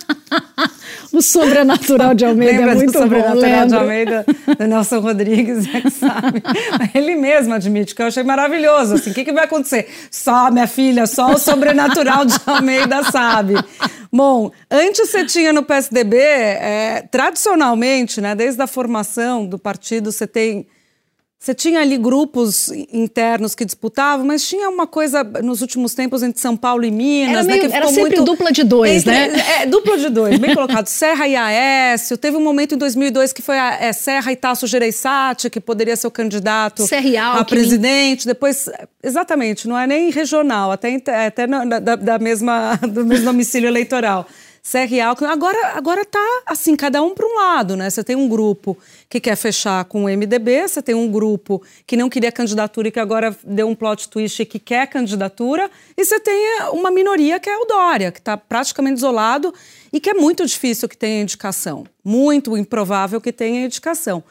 o 1.12 1.23
sobrenatural 1.23 2.15
de 2.15 2.25
Almeida 2.25 2.53
Lembra 2.53 2.73
é 2.73 2.75
muito 2.75 2.93
do 2.93 2.99
sobrenatural 2.99 3.61
bom, 3.61 3.67
de 3.67 3.75
Almeida, 3.75 4.27
do 4.59 4.67
Nelson 4.67 5.00
Rodrigues, 5.00 5.75
é 5.75 5.81
que 5.81 5.91
sabe. 5.91 6.43
Ele 6.95 7.17
mesmo 7.17 7.55
admite 7.55 7.95
que 7.95 8.03
eu 8.03 8.07
achei 8.07 8.23
maravilhoso. 8.23 8.95
Assim, 8.95 9.11
o 9.11 9.15
que, 9.15 9.25
que 9.25 9.33
vai 9.33 9.45
acontecer? 9.45 9.88
Só, 10.11 10.50
minha 10.50 10.67
filha, 10.67 11.07
só 11.07 11.33
o 11.33 11.38
sobrenatural 11.38 12.25
de 12.25 12.35
Almeida 12.47 13.03
sabe. 13.05 13.55
Bom, 14.12 14.50
antes 14.71 15.11
você 15.11 15.25
tinha 15.25 15.53
no 15.53 15.62
PSDB, 15.62 16.17
é, 16.17 17.05
tradicionalmente, 17.11 18.21
né, 18.21 18.35
desde 18.35 18.61
a 18.62 18.67
formação 18.67 19.47
do 19.47 19.59
partido, 19.59 20.11
você 20.11 20.27
tem 20.27 20.67
você 21.38 21.54
tinha 21.54 21.80
ali 21.80 21.97
grupos 21.97 22.68
internos 22.92 23.54
que 23.54 23.64
disputavam, 23.64 24.26
mas 24.26 24.47
tinha 24.47 24.68
uma 24.68 24.88
coisa 24.88 25.23
nos 25.23 25.62
últimos 25.62 25.95
tempos 25.95 26.21
entre 26.21 26.40
São 26.40 26.57
Paulo 26.57 26.85
e 26.85 26.90
Minas, 26.90 27.30
era, 27.30 27.42
né, 27.45 27.49
meio, 27.49 27.61
que 27.61 27.66
ficou 27.68 27.76
era 27.76 27.87
sempre 27.87 28.16
muito 28.16 28.25
dupla 28.25 28.50
de 28.50 28.64
dois, 28.64 29.07
entre, 29.07 29.12
né? 29.12 29.62
É, 29.62 29.66
dupla 29.66 29.97
de 29.97 30.09
dois, 30.09 30.37
bem 30.37 30.52
colocado. 30.52 30.87
Serra 30.88 31.28
e 31.28 31.37
Aécio. 31.37 32.18
Teve 32.18 32.37
um 32.37 32.42
momento 32.42 32.75
em 32.75 32.78
2002 32.78 33.33
que 33.33 33.40
foi 33.40 33.57
a 33.57 33.78
é, 33.80 33.92
Serra 33.92 34.33
e 34.33 34.37
Tasso 34.37 34.66
Gereissati, 34.66 35.49
que 35.49 35.61
poderia 35.61 35.95
ser 35.95 36.09
o 36.09 36.11
candidato 36.11 36.85
Serra 36.85 37.38
a 37.38 37.45
presidente. 37.45 38.26
Depois, 38.26 38.68
exatamente, 39.00 39.68
não 39.68 39.78
é 39.78 39.87
nem 39.87 40.11
regional, 40.11 40.73
até, 40.73 41.00
até 41.25 41.47
na, 41.47 41.64
da, 41.64 41.95
da 41.95 42.18
mesma, 42.18 42.76
do 42.83 43.07
mesmo 43.07 43.26
domicílio 43.26 43.68
eleitoral. 43.68 44.26
CR 44.70 45.00
Alckmin. 45.02 45.30
Agora, 45.30 45.72
agora 45.75 46.04
tá 46.04 46.42
assim, 46.44 46.76
cada 46.76 47.02
um 47.02 47.14
para 47.14 47.26
um 47.26 47.34
lado, 47.37 47.75
né? 47.75 47.88
Você 47.88 48.04
tem 48.04 48.14
um 48.14 48.28
grupo 48.28 48.76
que 49.08 49.18
quer 49.18 49.34
fechar 49.34 49.82
com 49.87 50.04
o 50.04 50.08
MDB, 50.08 50.68
você 50.68 50.82
tem 50.82 50.94
um 50.94 51.10
grupo 51.10 51.62
que 51.87 51.96
não 51.96 52.10
queria 52.10 52.30
candidatura 52.30 52.88
e 52.88 52.90
que 52.90 53.00
agora 53.00 53.34
deu 53.42 53.66
um 53.66 53.75
plot 53.75 54.10
twist 54.10 54.42
e 54.42 54.44
que 54.44 54.58
quer 54.58 54.87
candidatura, 54.87 55.70
e 55.96 56.04
você 56.04 56.20
tem 56.20 56.60
uma 56.72 56.90
minoria 56.90 57.40
que 57.40 57.48
é 57.48 57.56
o 57.56 57.64
Dória, 57.64 58.12
que 58.12 58.18
está 58.18 58.37
praticamente 58.37 58.98
isolado 58.98 59.54
e 59.90 59.98
que 59.98 60.10
é 60.10 60.14
muito 60.14 60.44
difícil 60.44 60.87
que 60.87 60.96
tenha 60.96 61.22
indicação, 61.22 61.87
muito 62.04 62.54
improvável 62.54 63.22
que 63.22 63.32
tenha 63.32 63.64
indicação. 63.64 64.22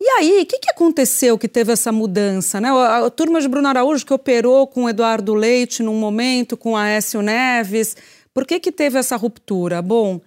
E 0.00 0.06
aí, 0.06 0.42
o 0.42 0.46
que, 0.46 0.58
que 0.58 0.70
aconteceu 0.70 1.38
que 1.38 1.48
teve 1.48 1.72
essa 1.72 1.90
mudança? 1.90 2.60
Né? 2.60 2.68
A, 2.68 3.06
a, 3.06 3.10
turma 3.10 3.40
de 3.40 3.48
Bruno 3.48 3.68
Araújo 3.68 4.04
que 4.04 4.12
operou 4.12 4.66
com 4.66 4.84
o 4.84 4.88
Eduardo 4.88 5.34
Leite 5.34 5.82
num 5.82 5.94
momento, 5.94 6.56
com 6.56 6.76
Aécio 6.76 7.22
Neves, 7.22 7.96
por 8.34 8.44
que, 8.44 8.58
que 8.58 8.72
teve 8.72 8.98
essa 8.98 9.16
ruptura? 9.16 9.80
Bom, 9.80 10.20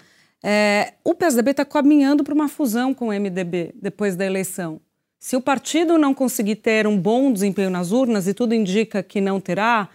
é, 0.44 0.94
o 1.04 1.14
PSDB 1.14 1.52
está 1.52 1.66
caminhando 1.66 2.24
para 2.24 2.34
uma 2.34 2.48
fusão 2.48 2.94
com 2.94 3.10
o 3.10 3.12
MDB 3.12 3.74
depois 3.76 4.16
da 4.16 4.26
eleição. 4.26 4.80
Se 5.20 5.36
o 5.36 5.42
partido 5.42 5.98
não 5.98 6.14
conseguir 6.14 6.56
ter 6.56 6.88
um 6.88 6.98
bom 6.98 7.32
desempenho 7.32 7.70
nas 7.70 7.92
urnas, 7.92 8.28
e 8.28 8.34
tudo 8.34 8.54
indica 8.54 9.04
que 9.04 9.20
não 9.20 9.42
terá, 9.42 9.90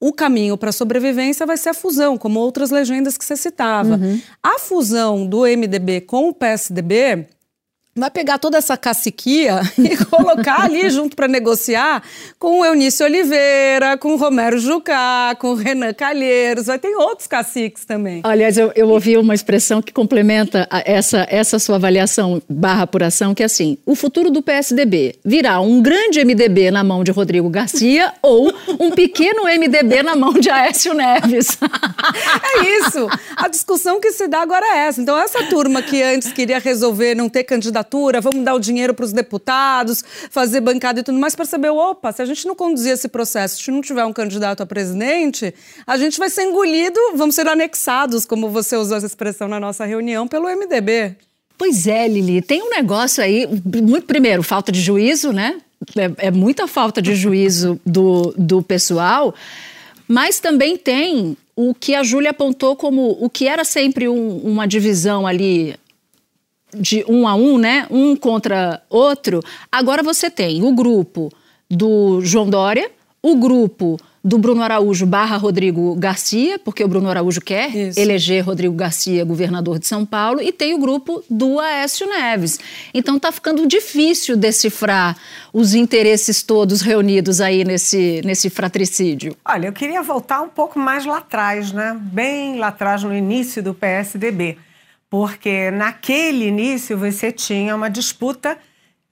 o 0.00 0.12
caminho 0.12 0.56
para 0.58 0.70
a 0.70 0.72
sobrevivência 0.72 1.46
vai 1.46 1.56
ser 1.56 1.70
a 1.70 1.74
fusão, 1.74 2.18
como 2.18 2.40
outras 2.40 2.70
legendas 2.70 3.16
que 3.16 3.24
você 3.24 3.36
citava. 3.36 3.96
Uhum. 3.96 4.20
A 4.42 4.58
fusão 4.58 5.26
do 5.26 5.42
MDB 5.42 6.00
com 6.00 6.28
o 6.28 6.34
PSDB 6.34 7.26
vai 7.96 8.10
pegar 8.10 8.38
toda 8.38 8.58
essa 8.58 8.76
caciquia 8.76 9.60
e 9.78 9.96
colocar 10.04 10.62
ali 10.62 10.90
junto 10.90 11.14
para 11.14 11.28
negociar 11.28 12.02
com 12.38 12.60
o 12.60 12.64
Eunício 12.64 13.06
Oliveira, 13.06 13.96
com 13.96 14.14
o 14.14 14.16
Romero 14.16 14.58
Jucá, 14.58 15.36
com 15.38 15.52
o 15.52 15.54
Renan 15.54 15.94
Calheiros, 15.94 16.66
vai 16.66 16.78
ter 16.78 16.94
outros 16.96 17.28
caciques 17.28 17.84
também. 17.84 18.20
Aliás, 18.24 18.58
eu, 18.58 18.72
eu 18.74 18.88
ouvi 18.88 19.16
uma 19.16 19.34
expressão 19.34 19.80
que 19.80 19.92
complementa 19.92 20.68
essa, 20.84 21.26
essa 21.30 21.58
sua 21.58 21.76
avaliação 21.76 22.42
barra 22.48 22.82
apuração, 22.82 23.34
que 23.34 23.42
é 23.42 23.46
assim, 23.46 23.78
o 23.86 23.94
futuro 23.94 24.30
do 24.30 24.42
PSDB 24.42 25.16
virá 25.24 25.60
um 25.60 25.80
grande 25.80 26.24
MDB 26.24 26.70
na 26.72 26.82
mão 26.82 27.04
de 27.04 27.12
Rodrigo 27.12 27.48
Garcia 27.48 28.12
ou 28.20 28.52
um 28.80 28.90
pequeno 28.90 29.44
MDB 29.44 30.02
na 30.02 30.16
mão 30.16 30.32
de 30.32 30.50
Aécio 30.50 30.94
Neves. 30.94 31.56
é 32.42 32.78
isso. 32.80 33.08
A 33.36 33.48
discussão 33.48 34.00
que 34.00 34.10
se 34.10 34.26
dá 34.26 34.40
agora 34.40 34.66
é 34.66 34.86
essa. 34.86 35.00
Então, 35.00 35.16
essa 35.16 35.44
turma 35.44 35.80
que 35.80 36.02
antes 36.02 36.32
queria 36.32 36.58
resolver 36.58 37.14
não 37.14 37.28
ter 37.28 37.44
candidatura 37.44 37.83
vamos 38.20 38.44
dar 38.44 38.54
o 38.54 38.58
dinheiro 38.58 38.94
para 38.94 39.04
os 39.04 39.12
deputados, 39.12 40.02
fazer 40.30 40.60
bancada 40.60 41.00
e 41.00 41.02
tudo 41.02 41.18
mais, 41.18 41.34
saber, 41.44 41.70
opa, 41.70 42.12
se 42.12 42.22
a 42.22 42.24
gente 42.24 42.46
não 42.46 42.54
conduzir 42.54 42.92
esse 42.92 43.08
processo, 43.08 43.62
se 43.62 43.70
não 43.70 43.80
tiver 43.80 44.04
um 44.04 44.12
candidato 44.12 44.62
a 44.62 44.66
presidente, 44.66 45.54
a 45.86 45.96
gente 45.96 46.18
vai 46.18 46.30
ser 46.30 46.44
engolido, 46.44 46.98
vamos 47.14 47.34
ser 47.34 47.46
anexados, 47.46 48.24
como 48.24 48.48
você 48.48 48.76
usou 48.76 48.96
essa 48.96 49.06
expressão 49.06 49.48
na 49.48 49.60
nossa 49.60 49.84
reunião, 49.84 50.26
pelo 50.26 50.48
MDB. 50.48 51.16
Pois 51.56 51.86
é, 51.86 52.08
Lili, 52.08 52.42
tem 52.42 52.62
um 52.62 52.70
negócio 52.70 53.22
aí, 53.22 53.46
muito 53.82 54.06
primeiro, 54.06 54.42
falta 54.42 54.72
de 54.72 54.80
juízo, 54.80 55.32
né? 55.32 55.60
É, 55.96 56.28
é 56.28 56.30
muita 56.30 56.66
falta 56.66 57.00
de 57.00 57.14
juízo 57.14 57.80
do, 57.84 58.34
do 58.36 58.62
pessoal, 58.62 59.34
mas 60.08 60.40
também 60.40 60.76
tem 60.76 61.36
o 61.56 61.74
que 61.74 61.94
a 61.94 62.02
Júlia 62.02 62.30
apontou 62.30 62.74
como 62.74 63.16
o 63.20 63.30
que 63.30 63.46
era 63.46 63.64
sempre 63.64 64.08
um, 64.08 64.38
uma 64.38 64.66
divisão 64.66 65.26
ali 65.26 65.76
de 66.74 67.04
um 67.08 67.26
a 67.26 67.34
um, 67.34 67.58
né? 67.58 67.86
Um 67.90 68.16
contra 68.16 68.82
outro. 68.88 69.40
Agora 69.70 70.02
você 70.02 70.30
tem 70.30 70.62
o 70.62 70.72
grupo 70.72 71.30
do 71.70 72.20
João 72.20 72.48
Dória, 72.48 72.90
o 73.22 73.36
grupo 73.36 73.98
do 74.24 74.38
Bruno 74.38 74.62
Araújo 74.62 75.04
barra 75.04 75.36
Rodrigo 75.36 75.94
Garcia, 75.96 76.58
porque 76.58 76.82
o 76.82 76.88
Bruno 76.88 77.10
Araújo 77.10 77.42
quer 77.42 77.68
Isso. 77.76 78.00
eleger 78.00 78.42
Rodrigo 78.42 78.74
Garcia 78.74 79.22
governador 79.22 79.78
de 79.78 79.86
São 79.86 80.06
Paulo, 80.06 80.40
e 80.40 80.50
tem 80.50 80.72
o 80.72 80.78
grupo 80.78 81.22
do 81.28 81.60
Aécio 81.60 82.06
Neves. 82.06 82.58
Então 82.94 83.16
está 83.16 83.30
ficando 83.30 83.66
difícil 83.66 84.34
decifrar 84.34 85.14
os 85.52 85.74
interesses 85.74 86.42
todos 86.42 86.80
reunidos 86.80 87.42
aí 87.42 87.64
nesse, 87.64 88.22
nesse 88.24 88.48
fratricídio. 88.48 89.36
Olha, 89.44 89.66
eu 89.66 89.72
queria 89.74 90.02
voltar 90.02 90.40
um 90.40 90.48
pouco 90.48 90.78
mais 90.78 91.04
lá 91.04 91.18
atrás, 91.18 91.70
né? 91.70 91.94
Bem 92.00 92.56
lá 92.56 92.68
atrás, 92.68 93.02
no 93.02 93.14
início 93.14 93.62
do 93.62 93.74
PSDB 93.74 94.56
porque 95.14 95.70
naquele 95.70 96.48
início 96.48 96.98
você 96.98 97.30
tinha 97.30 97.76
uma 97.76 97.88
disputa, 97.88 98.58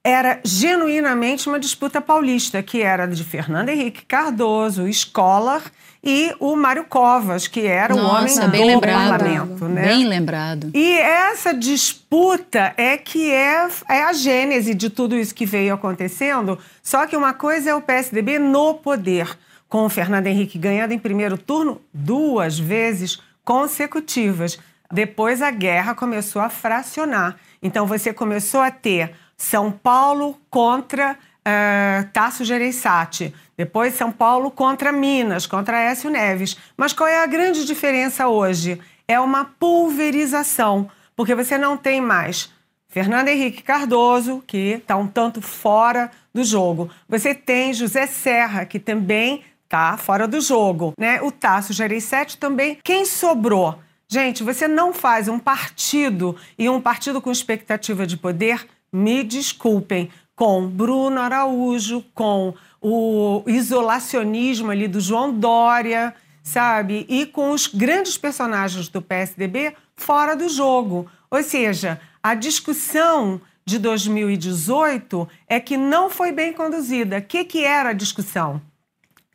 era 0.02 0.40
genuinamente 0.42 1.48
uma 1.48 1.60
disputa 1.60 2.00
paulista, 2.00 2.60
que 2.60 2.82
era 2.82 3.06
de 3.06 3.22
Fernando 3.22 3.68
Henrique 3.68 4.04
Cardoso, 4.04 4.92
Scholar 4.92 5.62
e 6.02 6.34
o 6.40 6.56
Mário 6.56 6.86
Covas, 6.86 7.46
que 7.46 7.66
era 7.66 7.94
Nossa, 7.94 8.04
o 8.04 8.18
homem 8.18 8.50
bem 8.50 8.60
do 8.62 8.66
lembrado, 8.66 9.10
parlamento. 9.10 9.64
Né? 9.66 9.82
Bem 9.82 10.04
lembrado. 10.04 10.72
E 10.74 10.98
essa 10.98 11.54
disputa 11.54 12.74
é 12.76 12.96
que 12.96 13.30
é, 13.30 13.68
é 13.88 14.02
a 14.02 14.12
gênese 14.12 14.74
de 14.74 14.90
tudo 14.90 15.16
isso 15.16 15.32
que 15.32 15.46
veio 15.46 15.72
acontecendo, 15.72 16.58
só 16.82 17.06
que 17.06 17.16
uma 17.16 17.32
coisa 17.32 17.70
é 17.70 17.74
o 17.76 17.80
PSDB 17.80 18.40
no 18.40 18.74
poder, 18.74 19.38
com 19.68 19.84
o 19.84 19.88
Fernando 19.88 20.26
Henrique 20.26 20.58
ganhando 20.58 20.90
em 20.90 20.98
primeiro 20.98 21.38
turno 21.38 21.80
duas 21.94 22.58
vezes 22.58 23.20
consecutivas. 23.44 24.58
Depois 24.92 25.40
a 25.40 25.50
guerra 25.50 25.94
começou 25.94 26.42
a 26.42 26.50
fracionar. 26.50 27.36
Então 27.62 27.86
você 27.86 28.12
começou 28.12 28.60
a 28.60 28.70
ter 28.70 29.14
São 29.38 29.72
Paulo 29.72 30.38
contra 30.50 31.12
uh, 31.12 32.08
Tasso 32.12 32.44
Gereissati. 32.44 33.34
Depois 33.56 33.94
São 33.94 34.12
Paulo 34.12 34.50
contra 34.50 34.92
Minas, 34.92 35.46
contra 35.46 35.80
Écio 35.80 36.10
Neves. 36.10 36.58
Mas 36.76 36.92
qual 36.92 37.08
é 37.08 37.22
a 37.22 37.26
grande 37.26 37.64
diferença 37.64 38.28
hoje? 38.28 38.78
É 39.08 39.18
uma 39.18 39.46
pulverização, 39.46 40.90
porque 41.16 41.34
você 41.34 41.56
não 41.56 41.74
tem 41.76 41.98
mais 41.98 42.52
Fernando 42.86 43.28
Henrique 43.28 43.62
Cardoso, 43.62 44.44
que 44.46 44.74
está 44.74 44.94
um 44.96 45.06
tanto 45.06 45.40
fora 45.40 46.10
do 46.34 46.44
jogo. 46.44 46.90
Você 47.08 47.34
tem 47.34 47.72
José 47.72 48.06
Serra, 48.06 48.66
que 48.66 48.78
também 48.78 49.42
está 49.64 49.96
fora 49.96 50.28
do 50.28 50.38
jogo. 50.38 50.92
Né? 50.98 51.22
O 51.22 51.32
Tasso 51.32 51.72
Gereissati 51.72 52.36
também. 52.36 52.78
Quem 52.84 53.06
sobrou? 53.06 53.78
Gente, 54.12 54.42
você 54.42 54.68
não 54.68 54.92
faz 54.92 55.26
um 55.26 55.38
partido 55.38 56.36
e 56.58 56.68
um 56.68 56.82
partido 56.82 57.18
com 57.18 57.32
expectativa 57.32 58.06
de 58.06 58.18
poder, 58.18 58.68
me 58.92 59.24
desculpem, 59.24 60.10
com 60.36 60.68
Bruno 60.68 61.18
Araújo, 61.18 62.04
com 62.12 62.52
o 62.78 63.42
isolacionismo 63.46 64.70
ali 64.70 64.86
do 64.86 65.00
João 65.00 65.32
Dória, 65.32 66.14
sabe? 66.42 67.06
E 67.08 67.24
com 67.24 67.52
os 67.52 67.66
grandes 67.66 68.18
personagens 68.18 68.86
do 68.86 69.00
PSDB 69.00 69.74
fora 69.96 70.36
do 70.36 70.46
jogo. 70.46 71.10
Ou 71.30 71.42
seja, 71.42 71.98
a 72.22 72.34
discussão 72.34 73.40
de 73.64 73.78
2018 73.78 75.26
é 75.48 75.58
que 75.58 75.78
não 75.78 76.10
foi 76.10 76.32
bem 76.32 76.52
conduzida. 76.52 77.16
O 77.16 77.22
que, 77.22 77.46
que 77.46 77.64
era 77.64 77.88
a 77.88 77.94
discussão? 77.94 78.60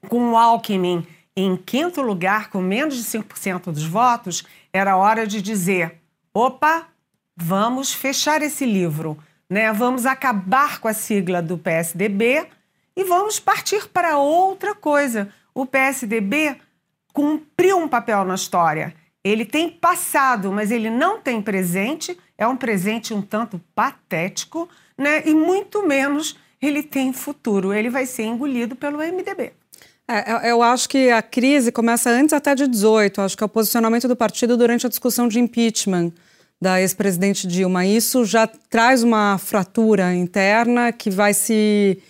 Com 0.07 0.33
o 0.33 0.37
Alckmin 0.37 1.03
em 1.37 1.55
quinto 1.55 2.01
lugar, 2.01 2.49
com 2.49 2.59
menos 2.59 2.95
de 2.95 3.03
5% 3.03 3.71
dos 3.71 3.85
votos, 3.85 4.43
era 4.77 4.95
hora 4.95 5.27
de 5.27 5.41
dizer: 5.41 5.99
opa, 6.33 6.87
vamos 7.35 7.93
fechar 7.93 8.41
esse 8.41 8.65
livro, 8.65 9.17
né? 9.49 9.71
vamos 9.73 10.05
acabar 10.05 10.79
com 10.79 10.87
a 10.87 10.93
sigla 10.93 11.41
do 11.41 11.57
PSDB 11.57 12.47
e 12.95 13.03
vamos 13.03 13.39
partir 13.39 13.87
para 13.89 14.17
outra 14.17 14.73
coisa. 14.73 15.29
O 15.53 15.65
PSDB 15.65 16.57
cumpriu 17.13 17.77
um 17.77 17.87
papel 17.87 18.23
na 18.23 18.35
história. 18.35 18.93
Ele 19.23 19.43
tem 19.43 19.69
passado, 19.69 20.51
mas 20.51 20.71
ele 20.71 20.89
não 20.89 21.19
tem 21.19 21.41
presente, 21.41 22.17
é 22.37 22.47
um 22.47 22.55
presente 22.55 23.13
um 23.13 23.21
tanto 23.21 23.59
patético, 23.75 24.69
né? 24.97 25.23
e 25.25 25.33
muito 25.33 25.85
menos 25.85 26.37
ele 26.61 26.81
tem 26.81 27.11
futuro. 27.11 27.73
Ele 27.73 27.89
vai 27.89 28.05
ser 28.05 28.23
engolido 28.23 28.75
pelo 28.75 28.99
MDB. 28.99 29.53
É, 30.09 30.49
eu 30.49 30.63
acho 30.63 30.87
que 30.87 31.09
a 31.09 31.21
crise 31.21 31.71
começa 31.71 32.09
antes 32.09 32.31
até 32.31 32.55
de 32.55 32.67
18. 32.67 33.21
Acho 33.21 33.37
que 33.37 33.43
é 33.43 33.45
o 33.45 33.49
posicionamento 33.49 34.07
do 34.07 34.15
partido 34.15 34.55
durante 34.55 34.85
a 34.85 34.89
discussão 34.89 35.27
de 35.27 35.39
impeachment 35.39 36.13
da 36.61 36.79
ex-presidente 36.81 37.45
Dilma. 37.45 37.85
Isso 37.85 38.23
já 38.23 38.47
traz 38.47 39.03
uma 39.03 39.37
fratura 39.37 40.15
interna 40.15 40.91
que 40.91 41.09
vai 41.09 41.33
se 41.33 42.01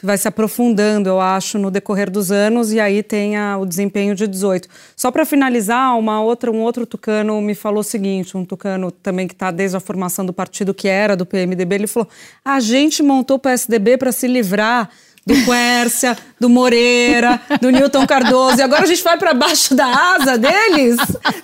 vai 0.00 0.16
se 0.16 0.28
aprofundando, 0.28 1.08
eu 1.08 1.20
acho, 1.20 1.58
no 1.58 1.70
decorrer 1.70 2.08
dos 2.08 2.30
anos, 2.30 2.72
e 2.72 2.78
aí 2.78 3.02
tem 3.02 3.36
a, 3.36 3.58
o 3.58 3.66
desempenho 3.66 4.14
de 4.14 4.28
18. 4.28 4.68
Só 4.96 5.10
para 5.10 5.24
finalizar, 5.24 5.98
uma 5.98 6.22
outra, 6.22 6.52
um 6.52 6.60
outro 6.60 6.86
tucano 6.86 7.40
me 7.40 7.54
falou 7.54 7.80
o 7.80 7.84
seguinte, 7.84 8.36
um 8.36 8.44
tucano 8.44 8.92
também 8.92 9.26
que 9.26 9.34
está 9.34 9.50
desde 9.50 9.76
a 9.76 9.80
formação 9.80 10.24
do 10.24 10.32
partido, 10.32 10.72
que 10.72 10.86
era 10.86 11.16
do 11.16 11.26
PMDB, 11.26 11.74
ele 11.74 11.86
falou, 11.86 12.08
a 12.44 12.60
gente 12.60 13.02
montou 13.02 13.38
o 13.38 13.40
PSDB 13.40 13.96
para 13.96 14.12
se 14.12 14.28
livrar 14.28 14.88
do 15.28 15.44
Quércia, 15.44 16.16
do 16.40 16.48
Moreira, 16.48 17.38
do 17.60 17.70
Newton 17.70 18.06
Cardoso, 18.06 18.58
e 18.58 18.62
agora 18.62 18.84
a 18.84 18.86
gente 18.86 19.02
vai 19.02 19.18
para 19.18 19.34
baixo 19.34 19.74
da 19.74 19.86
asa 20.14 20.38
deles? 20.38 20.96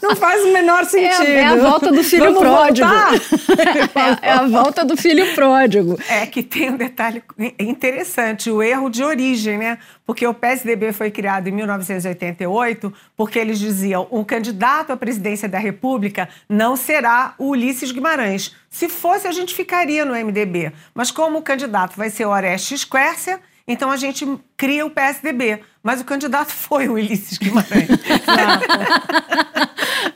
Não 0.03 0.17
faz 0.17 0.43
o 0.43 0.53
menor 0.53 0.87
sentido. 0.87 1.23
É, 1.23 1.41
é 1.41 1.45
a 1.45 1.57
volta 1.57 1.93
do 1.93 2.03
filho 2.03 2.25
Vamos 2.25 2.39
pródigo. 2.39 2.89
é, 4.23 4.29
é 4.29 4.33
a 4.33 4.47
volta 4.47 4.85
do 4.85 4.97
filho 4.97 5.35
pródigo. 5.35 5.99
É 6.09 6.25
que 6.25 6.43
tem 6.43 6.71
um 6.71 6.77
detalhe 6.79 7.23
interessante, 7.59 8.51
o 8.51 8.63
erro 8.63 8.89
de 8.89 9.05
origem, 9.05 9.59
né? 9.59 9.79
Porque 10.07 10.27
o 10.27 10.33
PSDB 10.33 10.93
foi 10.93 11.11
criado 11.11 11.49
em 11.49 11.53
1988 11.53 12.93
porque 13.15 13.39
eles 13.39 13.59
diziam 13.59 14.07
o 14.11 14.25
candidato 14.25 14.93
à 14.93 14.97
presidência 14.97 15.49
da 15.49 15.59
República 15.59 16.29
não 16.49 16.77
será 16.77 17.35
o 17.39 17.51
Ulisses 17.51 17.91
Guimarães. 17.91 18.55
Se 18.71 18.89
fosse, 18.89 19.27
a 19.27 19.33
gente 19.33 19.55
ficaria 19.55 20.05
no 20.05 20.15
MDB. 20.15 20.73
Mas 20.95 21.11
como 21.11 21.39
o 21.39 21.43
candidato 21.43 21.97
vai 21.97 22.11
ser 22.11 22.27
o 22.27 22.31
Orestes 22.31 22.85
Quércia, 22.85 23.41
então 23.67 23.91
a 23.91 23.97
gente 23.97 24.27
cria 24.57 24.85
o 24.85 24.91
PSDB. 24.91 25.61
Mas 25.83 26.01
o 26.01 26.05
candidato 26.05 26.49
foi 26.51 26.89
o 26.89 26.95
Ulisses 26.95 27.37
Guimarães. 27.37 27.89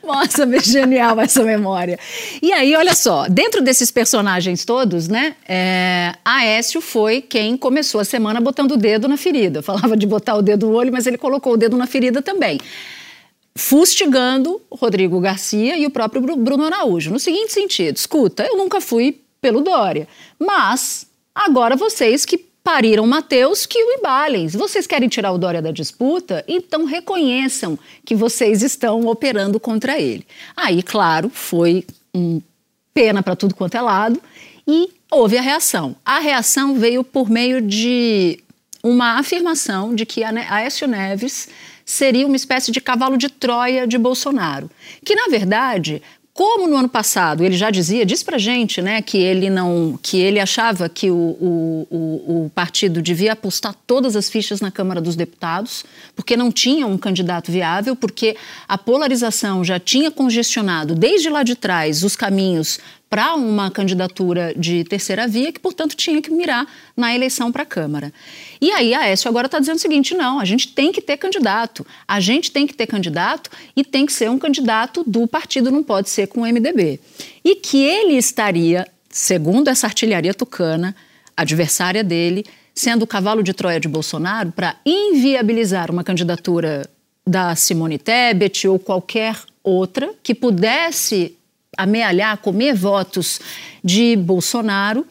Nossa, 0.03 0.47
genial 0.61 1.19
essa 1.21 1.43
memória. 1.43 1.99
E 2.41 2.51
aí, 2.51 2.75
olha 2.75 2.95
só, 2.95 3.27
dentro 3.27 3.61
desses 3.61 3.91
personagens 3.91 4.65
todos, 4.65 5.07
né, 5.07 5.35
é, 5.47 6.15
Aécio 6.25 6.81
foi 6.81 7.21
quem 7.21 7.55
começou 7.55 8.01
a 8.01 8.05
semana 8.05 8.41
botando 8.41 8.71
o 8.71 8.77
dedo 8.77 9.07
na 9.07 9.17
ferida. 9.17 9.61
Falava 9.61 9.95
de 9.95 10.07
botar 10.07 10.35
o 10.35 10.41
dedo 10.41 10.67
no 10.67 10.73
olho, 10.73 10.91
mas 10.91 11.05
ele 11.05 11.17
colocou 11.17 11.53
o 11.53 11.57
dedo 11.57 11.77
na 11.77 11.85
ferida 11.85 12.23
também. 12.23 12.59
Fustigando 13.55 14.59
Rodrigo 14.71 15.19
Garcia 15.19 15.77
e 15.77 15.85
o 15.85 15.91
próprio 15.91 16.21
Bruno 16.35 16.63
Araújo. 16.63 17.11
No 17.11 17.19
seguinte 17.19 17.53
sentido, 17.53 17.95
escuta, 17.95 18.43
eu 18.43 18.57
nunca 18.57 18.81
fui 18.81 19.21
pelo 19.39 19.61
Dória, 19.61 20.07
mas 20.39 21.05
agora 21.35 21.75
vocês 21.75 22.25
que 22.25 22.48
pariram 22.69 23.07
Mateus 23.07 23.65
que 23.65 23.83
o 23.83 23.93
embalem. 23.93 24.47
Se 24.47 24.55
vocês 24.55 24.85
querem 24.85 25.09
tirar 25.09 25.31
o 25.31 25.39
Dória 25.39 25.59
da 25.59 25.71
disputa, 25.71 26.45
então 26.47 26.85
reconheçam 26.85 27.79
que 28.05 28.13
vocês 28.13 28.61
estão 28.61 29.07
operando 29.07 29.59
contra 29.59 29.99
ele. 29.99 30.23
Aí, 30.55 30.83
claro, 30.83 31.31
foi 31.33 31.83
um 32.13 32.39
pena 32.93 33.23
para 33.23 33.35
tudo 33.35 33.55
quanto 33.55 33.75
é 33.75 33.81
lado 33.81 34.21
e 34.67 34.87
houve 35.09 35.35
a 35.35 35.41
reação. 35.41 35.95
A 36.05 36.19
reação 36.19 36.75
veio 36.75 37.03
por 37.03 37.27
meio 37.27 37.59
de 37.59 38.39
uma 38.83 39.17
afirmação 39.17 39.95
de 39.95 40.05
que 40.05 40.23
a 40.23 40.29
Aécio 40.29 40.87
Neves 40.87 41.49
seria 41.83 42.27
uma 42.27 42.35
espécie 42.35 42.71
de 42.71 42.79
cavalo 42.79 43.17
de 43.17 43.29
Troia 43.29 43.87
de 43.87 43.97
Bolsonaro, 43.97 44.69
que 45.03 45.15
na 45.15 45.25
verdade 45.27 46.03
como 46.39 46.69
no 46.69 46.77
ano 46.77 46.87
passado 46.87 47.43
ele 47.43 47.57
já 47.57 47.69
dizia, 47.69 48.05
diz 48.05 48.23
pra 48.23 48.37
gente, 48.37 48.81
né, 48.81 49.01
que 49.01 49.17
ele 49.17 49.49
não, 49.49 49.99
que 50.01 50.17
ele 50.17 50.39
achava 50.39 50.87
que 50.87 51.11
o, 51.11 51.13
o, 51.13 51.87
o, 51.91 52.45
o, 52.45 52.51
partido 52.55 53.01
devia 53.01 53.33
apostar 53.33 53.75
todas 53.85 54.15
as 54.15 54.29
fichas 54.29 54.61
na 54.61 54.71
Câmara 54.71 55.01
dos 55.01 55.17
Deputados, 55.17 55.83
porque 56.15 56.37
não 56.37 56.49
tinha 56.49 56.87
um 56.87 56.97
candidato 56.97 57.51
viável, 57.51 57.93
porque 57.93 58.37
a 58.69 58.77
polarização 58.77 59.65
já 59.65 59.81
tinha 59.81 60.09
congestionado 60.09 60.95
desde 60.95 61.29
lá 61.29 61.43
de 61.43 61.55
trás 61.55 62.03
os 62.05 62.15
caminhos 62.15 62.79
para 63.09 63.33
uma 63.33 63.71
candidatura 63.71 64.53
de 64.55 64.83
terceira 64.83 65.27
via, 65.27 65.51
que, 65.51 65.59
portanto, 65.59 65.95
tinha 65.95 66.21
que 66.21 66.29
mirar 66.29 66.67
na 66.95 67.13
eleição 67.13 67.51
para 67.51 67.63
a 67.63 67.65
Câmara. 67.65 68.13
E 68.61 68.71
aí 68.71 68.93
a 68.93 69.01
Aécio 69.01 69.27
agora 69.27 69.47
está 69.47 69.59
dizendo 69.59 69.77
o 69.77 69.81
seguinte: 69.81 70.13
não, 70.13 70.39
a 70.39 70.45
gente 70.45 70.67
tem 70.67 70.91
que 70.91 71.01
ter 71.01 71.17
candidato. 71.17 71.85
A 72.07 72.19
gente 72.19 72.51
tem 72.51 72.67
que 72.67 72.73
ter 72.73 72.85
candidato 72.85 73.49
e 73.75 73.83
tem 73.83 74.05
que 74.05 74.13
ser 74.13 74.29
um 74.29 74.37
candidato 74.37 75.03
do 75.05 75.27
partido, 75.27 75.71
não 75.71 75.83
pode 75.83 76.09
ser 76.09 76.27
com 76.27 76.41
o 76.41 76.43
MDB. 76.45 76.99
E 77.43 77.55
que 77.55 77.81
ele 77.83 78.13
estaria, 78.13 78.87
segundo 79.09 79.69
essa 79.69 79.87
artilharia 79.87 80.33
tucana, 80.33 80.95
adversária 81.35 82.03
dele, 82.03 82.45
sendo 82.75 83.03
o 83.03 83.07
cavalo 83.07 83.41
de 83.41 83.53
Troia 83.53 83.79
de 83.79 83.87
Bolsonaro 83.87 84.51
para 84.51 84.75
inviabilizar 84.85 85.89
uma 85.89 86.03
candidatura 86.03 86.87
da 87.25 87.55
Simone 87.55 87.97
Tebet 87.97 88.67
ou 88.67 88.77
qualquer 88.77 89.35
outra 89.63 90.13
que 90.23 90.33
pudesse 90.33 91.35
amealhar, 91.79 92.37
comer 92.37 92.75
votos 92.75 93.39
de 93.83 94.15
Bolsonaro 94.17 95.05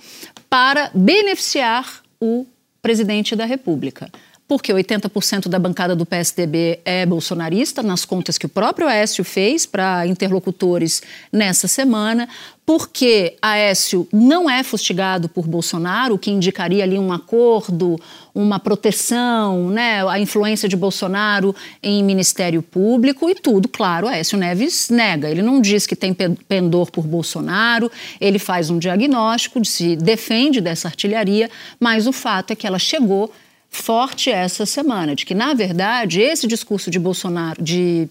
para 0.49 0.91
beneficiar 0.95 2.03
o 2.21 2.47
presidente 2.83 3.35
da 3.35 3.45
República. 3.45 4.11
Porque 4.49 4.73
80% 4.73 5.47
da 5.47 5.59
bancada 5.59 5.95
do 5.95 6.07
PSDB 6.07 6.81
é 6.85 7.05
bolsonarista, 7.05 7.83
nas 7.83 8.05
contas 8.07 8.39
que 8.39 8.47
o 8.47 8.49
próprio 8.49 8.89
Aécio 8.89 9.23
fez 9.23 9.67
para 9.67 10.07
interlocutores 10.07 11.03
nessa 11.31 11.69
semana 11.69 12.27
porque 12.69 13.35
Aécio 13.41 14.07
não 14.13 14.49
é 14.49 14.63
fustigado 14.63 15.27
por 15.27 15.49
Bolsonaro, 15.49 16.17
o 16.17 16.19
que 16.19 16.31
indicaria 16.31 16.85
ali 16.85 16.99
um 16.99 17.11
acordo, 17.11 17.99
uma 18.35 18.61
proteção, 18.61 19.71
né, 19.71 20.07
a 20.07 20.21
influência 20.21 20.69
de 20.69 20.77
Bolsonaro 20.77 21.57
em 21.83 22.05
Ministério 22.05 22.61
Público 22.61 23.31
e 23.31 23.35
tudo, 23.35 23.69
claro, 23.69 24.07
Aécio 24.07 24.37
Neves 24.37 24.91
nega. 24.91 25.31
Ele 25.31 25.41
não 25.41 25.63
diz 25.63 25.87
que 25.87 25.97
tem 25.97 26.13
pendor 26.13 26.91
por 26.91 27.07
Bolsonaro, 27.07 27.91
ele 28.21 28.39
faz 28.39 28.69
um 28.69 28.79
diagnóstico, 28.79 29.65
se 29.65 29.97
defende 29.97 30.61
dessa 30.61 30.89
artilharia, 30.89 31.51
mas 31.81 32.07
o 32.07 32.13
fato 32.13 32.51
é 32.51 32.55
que 32.55 32.67
ela 32.67 32.79
chegou 32.79 33.33
forte 33.69 34.31
essa 34.31 34.67
semana, 34.67 35.15
de 35.15 35.25
que, 35.25 35.35
na 35.35 35.55
verdade, 35.55 36.21
esse 36.21 36.47
discurso 36.47 36.91
de 36.91 36.99
Bolsonaro, 36.99 37.63
de 37.63 38.09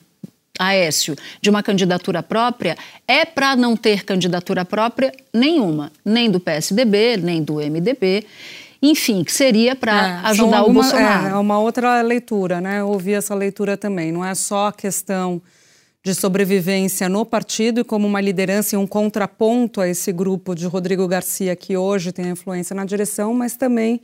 Aécio, 0.59 1.15
de 1.41 1.49
uma 1.49 1.61
candidatura 1.61 2.23
própria, 2.23 2.75
é 3.07 3.25
para 3.25 3.55
não 3.55 3.75
ter 3.75 4.03
candidatura 4.03 4.65
própria 4.65 5.11
nenhuma, 5.33 5.91
nem 6.03 6.29
do 6.29 6.39
PSDB, 6.39 7.17
nem 7.17 7.43
do 7.43 7.55
MDB. 7.55 8.25
Enfim, 8.81 9.23
que 9.23 9.31
seria 9.31 9.75
para 9.75 10.21
é, 10.23 10.27
ajudar 10.27 10.59
alguma, 10.59 10.81
o 10.81 10.83
Bolsonaro. 10.83 11.27
É, 11.27 11.31
é 11.31 11.35
uma 11.35 11.59
outra 11.59 12.01
leitura, 12.01 12.61
né? 12.61 12.79
Eu 12.79 12.89
ouvi 12.89 13.13
essa 13.13 13.33
leitura 13.33 13.75
também. 13.75 14.11
Não 14.11 14.23
é 14.23 14.35
só 14.35 14.67
a 14.67 14.73
questão 14.73 15.41
de 16.03 16.13
sobrevivência 16.13 17.09
no 17.09 17.25
partido 17.25 17.81
e 17.81 17.83
como 17.83 18.07
uma 18.07 18.21
liderança 18.21 18.75
e 18.75 18.77
um 18.77 18.87
contraponto 18.87 19.81
a 19.81 19.87
esse 19.87 20.11
grupo 20.11 20.55
de 20.55 20.65
Rodrigo 20.65 21.07
Garcia, 21.07 21.55
que 21.55 21.75
hoje 21.75 22.11
tem 22.11 22.29
influência 22.29 22.75
na 22.75 22.85
direção, 22.85 23.33
mas 23.33 23.55
também 23.55 23.99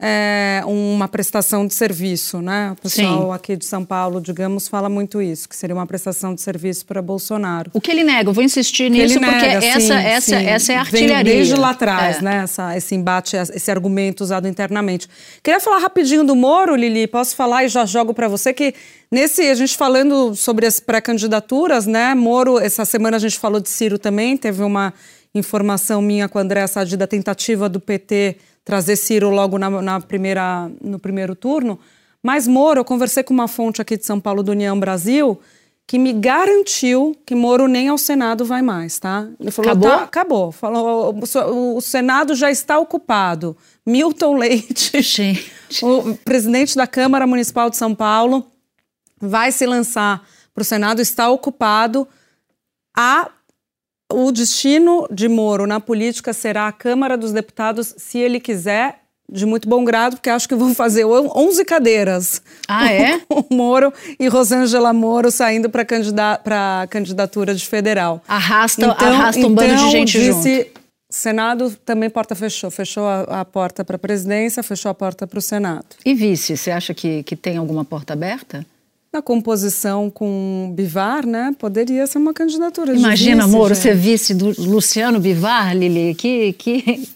é, 0.00 0.62
uma 0.64 1.06
prestação 1.06 1.66
de 1.66 1.74
serviço, 1.74 2.40
né? 2.40 2.72
O 2.72 2.82
pessoal 2.82 3.26
Sim. 3.26 3.32
aqui 3.32 3.56
de 3.56 3.66
São 3.66 3.84
Paulo, 3.84 4.18
digamos, 4.18 4.66
fala 4.66 4.88
muito 4.88 5.20
isso, 5.20 5.46
que 5.46 5.54
seria 5.54 5.76
uma 5.76 5.86
prestação 5.86 6.34
de 6.34 6.40
serviço 6.40 6.86
para 6.86 7.02
Bolsonaro. 7.02 7.70
O 7.74 7.80
que 7.80 7.90
ele 7.90 8.02
nega, 8.02 8.30
eu 8.30 8.32
vou 8.32 8.42
insistir 8.42 8.90
nisso, 8.90 9.20
porque 9.20 9.30
nega, 9.30 9.66
essa, 9.66 9.80
sim, 9.80 9.92
essa, 9.92 10.38
sim. 10.38 10.46
essa 10.46 10.72
é 10.72 10.76
a 10.76 10.80
artilharia. 10.80 11.24
Vem 11.24 11.24
desde 11.24 11.54
lá 11.54 11.70
atrás, 11.70 12.18
é. 12.18 12.22
né? 12.22 12.36
Essa, 12.44 12.76
esse 12.76 12.94
embate, 12.94 13.36
esse 13.36 13.70
argumento 13.70 14.22
usado 14.22 14.48
internamente. 14.48 15.06
Queria 15.42 15.60
falar 15.60 15.78
rapidinho 15.78 16.24
do 16.24 16.34
Moro, 16.34 16.74
Lili, 16.74 17.06
posso 17.06 17.36
falar 17.36 17.64
e 17.64 17.68
já 17.68 17.84
jogo 17.84 18.14
para 18.14 18.26
você 18.26 18.54
que 18.54 18.74
Nesse, 19.12 19.42
a 19.42 19.54
gente 19.56 19.76
falando 19.76 20.36
sobre 20.36 20.66
as 20.66 20.78
pré-candidaturas, 20.78 21.84
né? 21.84 22.14
Moro, 22.14 22.60
essa 22.60 22.84
semana 22.84 23.16
a 23.16 23.20
gente 23.20 23.40
falou 23.40 23.58
de 23.58 23.68
Ciro 23.68 23.98
também, 23.98 24.36
teve 24.36 24.62
uma 24.62 24.94
informação 25.34 26.00
minha 26.00 26.28
com 26.28 26.38
a 26.38 26.42
André 26.42 26.64
Sadi 26.68 26.96
da 26.96 27.08
tentativa 27.08 27.68
do 27.68 27.80
PT 27.80 28.36
trazer 28.70 28.94
Ciro 28.94 29.30
logo 29.30 29.58
na, 29.58 29.68
na, 29.68 30.00
primeira, 30.00 30.70
no 30.80 30.96
primeiro 30.96 31.34
turno. 31.34 31.76
Mas 32.22 32.46
Moro, 32.46 32.78
eu 32.78 32.84
conversei 32.84 33.24
com 33.24 33.34
uma 33.34 33.48
fonte 33.48 33.82
aqui 33.82 33.96
de 33.96 34.06
São 34.06 34.20
Paulo 34.20 34.44
do 34.44 34.52
União 34.52 34.78
Brasil 34.78 35.40
que 35.88 35.98
me 35.98 36.12
garantiu 36.12 37.16
que 37.26 37.34
Moro 37.34 37.66
nem 37.66 37.88
ao 37.88 37.98
Senado 37.98 38.44
vai 38.44 38.62
mais, 38.62 39.00
tá? 39.00 39.26
Ele 39.40 39.50
falou, 39.50 39.72
acabou? 39.72 39.90
Tá, 39.90 40.02
acabou. 40.04 40.52
Falou, 40.52 41.12
o, 41.12 41.76
o, 41.76 41.80
Senado 41.80 42.36
já 42.36 42.48
está 42.48 42.78
ocupado. 42.78 43.56
Milton 43.84 44.36
Leite, 44.36 45.02
Gente. 45.02 45.50
o 45.82 46.16
presidente 46.24 46.76
da 46.76 46.86
Câmara 46.86 47.26
Municipal 47.26 47.68
de 47.68 47.76
São 47.76 47.92
Paulo, 47.92 48.46
vai 49.20 49.50
se 49.50 49.66
lançar 49.66 50.24
para 50.54 50.62
o 50.62 50.64
Senado, 50.64 51.02
está 51.02 51.28
ocupado. 51.28 52.06
A 52.96 53.28
o 54.12 54.32
destino 54.32 55.06
de 55.10 55.28
Moro 55.28 55.66
na 55.66 55.80
política 55.80 56.32
será 56.32 56.68
a 56.68 56.72
Câmara 56.72 57.16
dos 57.16 57.32
Deputados, 57.32 57.94
se 57.96 58.18
ele 58.18 58.40
quiser, 58.40 59.00
de 59.30 59.46
muito 59.46 59.68
bom 59.68 59.84
grado, 59.84 60.16
porque 60.16 60.28
acho 60.28 60.48
que 60.48 60.54
vão 60.54 60.74
fazer 60.74 61.04
11 61.04 61.64
cadeiras. 61.64 62.42
Ah, 62.68 62.92
é? 62.92 63.20
o 63.30 63.44
Moro 63.54 63.92
e 64.18 64.26
Rosângela 64.28 64.92
Moro 64.92 65.30
saindo 65.30 65.70
para 65.70 65.84
candida 65.84 66.40
a 66.44 66.86
candidatura 66.88 67.54
de 67.54 67.66
federal. 67.66 68.22
Arrasta, 68.26 68.82
então, 68.82 69.08
arrasta 69.08 69.40
um 69.40 69.52
então, 69.52 69.54
bando 69.54 69.68
de 69.68 69.74
então, 69.74 69.90
gente 69.90 70.18
disse, 70.18 70.58
junto. 70.58 70.80
Senado 71.08 71.70
também 71.84 72.10
porta 72.10 72.34
fechou. 72.34 72.70
Fechou 72.70 73.04
a, 73.04 73.40
a 73.40 73.44
porta 73.44 73.84
para 73.84 73.96
a 73.96 73.98
presidência, 73.98 74.62
fechou 74.62 74.90
a 74.90 74.94
porta 74.94 75.26
para 75.26 75.38
o 75.38 75.42
Senado. 75.42 75.86
E 76.04 76.14
vice, 76.14 76.56
você 76.56 76.70
acha 76.70 76.92
que, 76.94 77.22
que 77.22 77.36
tem 77.36 77.56
alguma 77.56 77.84
porta 77.84 78.12
aberta? 78.12 78.66
Na 79.12 79.20
composição 79.20 80.08
com 80.08 80.72
Bivar, 80.74 81.26
né? 81.26 81.54
Poderia 81.58 82.06
ser 82.06 82.18
uma 82.18 82.32
candidatura 82.32 82.94
Imagina, 82.94 83.42
de 83.42 83.46
vice, 83.46 83.56
Moro, 83.56 83.74
ser 83.74 83.96
vice 83.96 84.34
do 84.34 84.54
Luciano 84.62 85.18
Bivar, 85.18 85.76
Lili, 85.76 86.14
que, 86.14 86.52
que, 86.52 87.08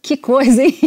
que 0.00 0.16
coisa, 0.16 0.62
hein? 0.62 0.78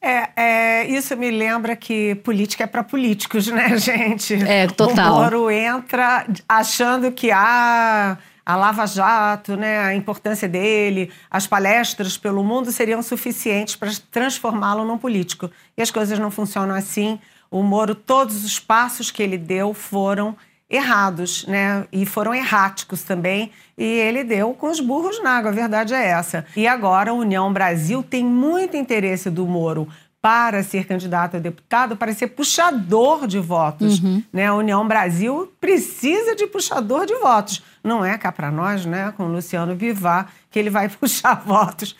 É, 0.00 0.30
é, 0.36 0.86
isso 0.88 1.16
me 1.16 1.30
lembra 1.30 1.74
que 1.74 2.14
política 2.16 2.64
é 2.64 2.66
para 2.66 2.84
políticos, 2.84 3.48
né, 3.48 3.74
gente? 3.76 4.34
É, 4.34 4.66
total. 4.68 5.14
O 5.14 5.18
Moro 5.18 5.50
entra 5.50 6.26
achando 6.48 7.10
que 7.10 7.30
ah, 7.32 8.16
a 8.46 8.56
Lava 8.56 8.86
Jato, 8.86 9.56
né, 9.56 9.80
a 9.80 9.94
importância 9.94 10.48
dele, 10.48 11.10
as 11.28 11.48
palestras 11.48 12.16
pelo 12.16 12.44
mundo 12.44 12.70
seriam 12.70 13.02
suficientes 13.02 13.74
para 13.74 13.90
transformá-lo 14.10 14.84
num 14.84 14.96
político. 14.96 15.50
E 15.76 15.82
as 15.82 15.90
coisas 15.90 16.18
não 16.20 16.30
funcionam 16.30 16.74
assim. 16.74 17.18
O 17.50 17.62
Moro, 17.62 17.94
todos 17.94 18.44
os 18.44 18.58
passos 18.58 19.10
que 19.10 19.22
ele 19.22 19.38
deu 19.38 19.72
foram 19.72 20.36
errados, 20.68 21.46
né? 21.46 21.86
E 21.92 22.04
foram 22.04 22.34
erráticos 22.34 23.02
também. 23.02 23.50
E 23.78 23.84
ele 23.84 24.24
deu 24.24 24.52
com 24.54 24.70
os 24.70 24.80
burros 24.80 25.22
na 25.22 25.30
água, 25.30 25.50
a 25.50 25.54
verdade 25.54 25.94
é 25.94 26.06
essa. 26.06 26.44
E 26.56 26.66
agora 26.66 27.10
a 27.10 27.14
União 27.14 27.52
Brasil 27.52 28.02
tem 28.02 28.24
muito 28.24 28.76
interesse 28.76 29.30
do 29.30 29.46
Moro 29.46 29.88
para 30.20 30.60
ser 30.64 30.86
candidato 30.86 31.36
a 31.36 31.38
deputado, 31.38 31.96
para 31.96 32.12
ser 32.12 32.26
puxador 32.28 33.28
de 33.28 33.38
votos. 33.38 34.00
Uhum. 34.00 34.22
Né? 34.32 34.46
A 34.46 34.54
União 34.54 34.86
Brasil 34.86 35.52
precisa 35.60 36.34
de 36.34 36.48
puxador 36.48 37.06
de 37.06 37.14
votos. 37.14 37.62
Não 37.86 38.04
é 38.04 38.18
cá 38.18 38.32
para 38.32 38.50
nós, 38.50 38.84
né, 38.84 39.14
com 39.16 39.26
o 39.26 39.28
Luciano 39.28 39.72
Bivar, 39.76 40.28
que 40.50 40.58
ele 40.58 40.68
vai 40.70 40.88
puxar 41.00 41.40
votos 41.46 41.94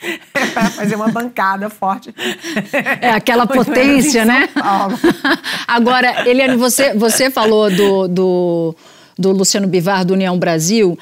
para 0.52 0.68
fazer 0.70 0.96
uma 0.96 1.08
bancada 1.08 1.70
forte. 1.70 2.12
É 3.00 3.10
aquela 3.10 3.46
potência, 3.46 4.24
né? 4.24 4.48
Agora, 5.68 6.28
Eliane, 6.28 6.56
você, 6.56 6.92
você 6.92 7.30
falou 7.30 7.70
do, 7.70 8.08
do, 8.08 8.76
do 9.16 9.30
Luciano 9.30 9.68
Bivar, 9.68 10.04
do 10.04 10.14
União 10.14 10.36
Brasil. 10.36 10.98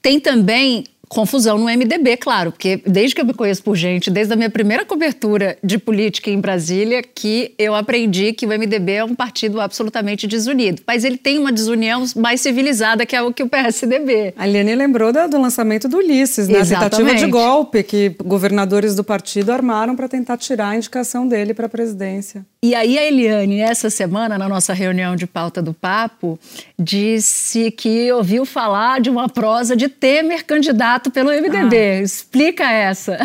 Tem 0.00 0.18
também 0.18 0.84
confusão 1.12 1.58
no 1.58 1.66
MDB, 1.66 2.16
claro, 2.16 2.52
porque 2.52 2.80
desde 2.86 3.14
que 3.14 3.20
eu 3.20 3.26
me 3.26 3.34
conheço 3.34 3.62
por 3.62 3.76
gente, 3.76 4.10
desde 4.10 4.32
a 4.32 4.36
minha 4.36 4.48
primeira 4.48 4.82
cobertura 4.82 5.58
de 5.62 5.76
política 5.76 6.30
em 6.30 6.40
Brasília, 6.40 7.02
que 7.02 7.54
eu 7.58 7.74
aprendi 7.74 8.32
que 8.32 8.46
o 8.46 8.48
MDB 8.48 8.92
é 8.92 9.04
um 9.04 9.14
partido 9.14 9.60
absolutamente 9.60 10.26
desunido. 10.26 10.80
Mas 10.86 11.04
ele 11.04 11.18
tem 11.18 11.38
uma 11.38 11.52
desunião 11.52 12.02
mais 12.16 12.40
civilizada 12.40 13.04
que 13.04 13.14
é 13.14 13.20
o 13.20 13.30
que 13.30 13.42
o 13.42 13.48
PSDB. 13.48 14.32
A 14.38 14.48
Eliane 14.48 14.74
lembrou 14.74 15.12
do, 15.12 15.28
do 15.28 15.38
lançamento 15.38 15.86
do 15.86 15.98
Ulisses, 15.98 16.48
né? 16.48 16.60
Exatamente. 16.60 16.94
A 16.94 16.98
tentativa 16.98 17.26
de 17.26 17.30
golpe 17.30 17.82
que 17.82 18.16
governadores 18.24 18.96
do 18.96 19.04
partido 19.04 19.52
armaram 19.52 19.94
para 19.94 20.08
tentar 20.08 20.38
tirar 20.38 20.70
a 20.70 20.76
indicação 20.76 21.28
dele 21.28 21.52
para 21.52 21.66
a 21.66 21.68
presidência. 21.68 22.46
E 22.64 22.76
aí 22.76 22.96
a 22.96 23.04
Eliane, 23.04 23.58
essa 23.58 23.90
semana, 23.90 24.38
na 24.38 24.48
nossa 24.48 24.72
reunião 24.72 25.16
de 25.16 25.26
pauta 25.26 25.60
do 25.60 25.74
Papo, 25.74 26.38
disse 26.78 27.72
que 27.72 28.12
ouviu 28.12 28.46
falar 28.46 29.00
de 29.00 29.10
uma 29.10 29.28
prosa 29.28 29.74
de 29.74 29.88
Temer 29.88 30.46
candidato 30.46 31.10
pelo 31.10 31.30
MDB. 31.30 31.76
Ah. 31.76 32.02
Explica 32.02 32.70
essa. 32.70 33.18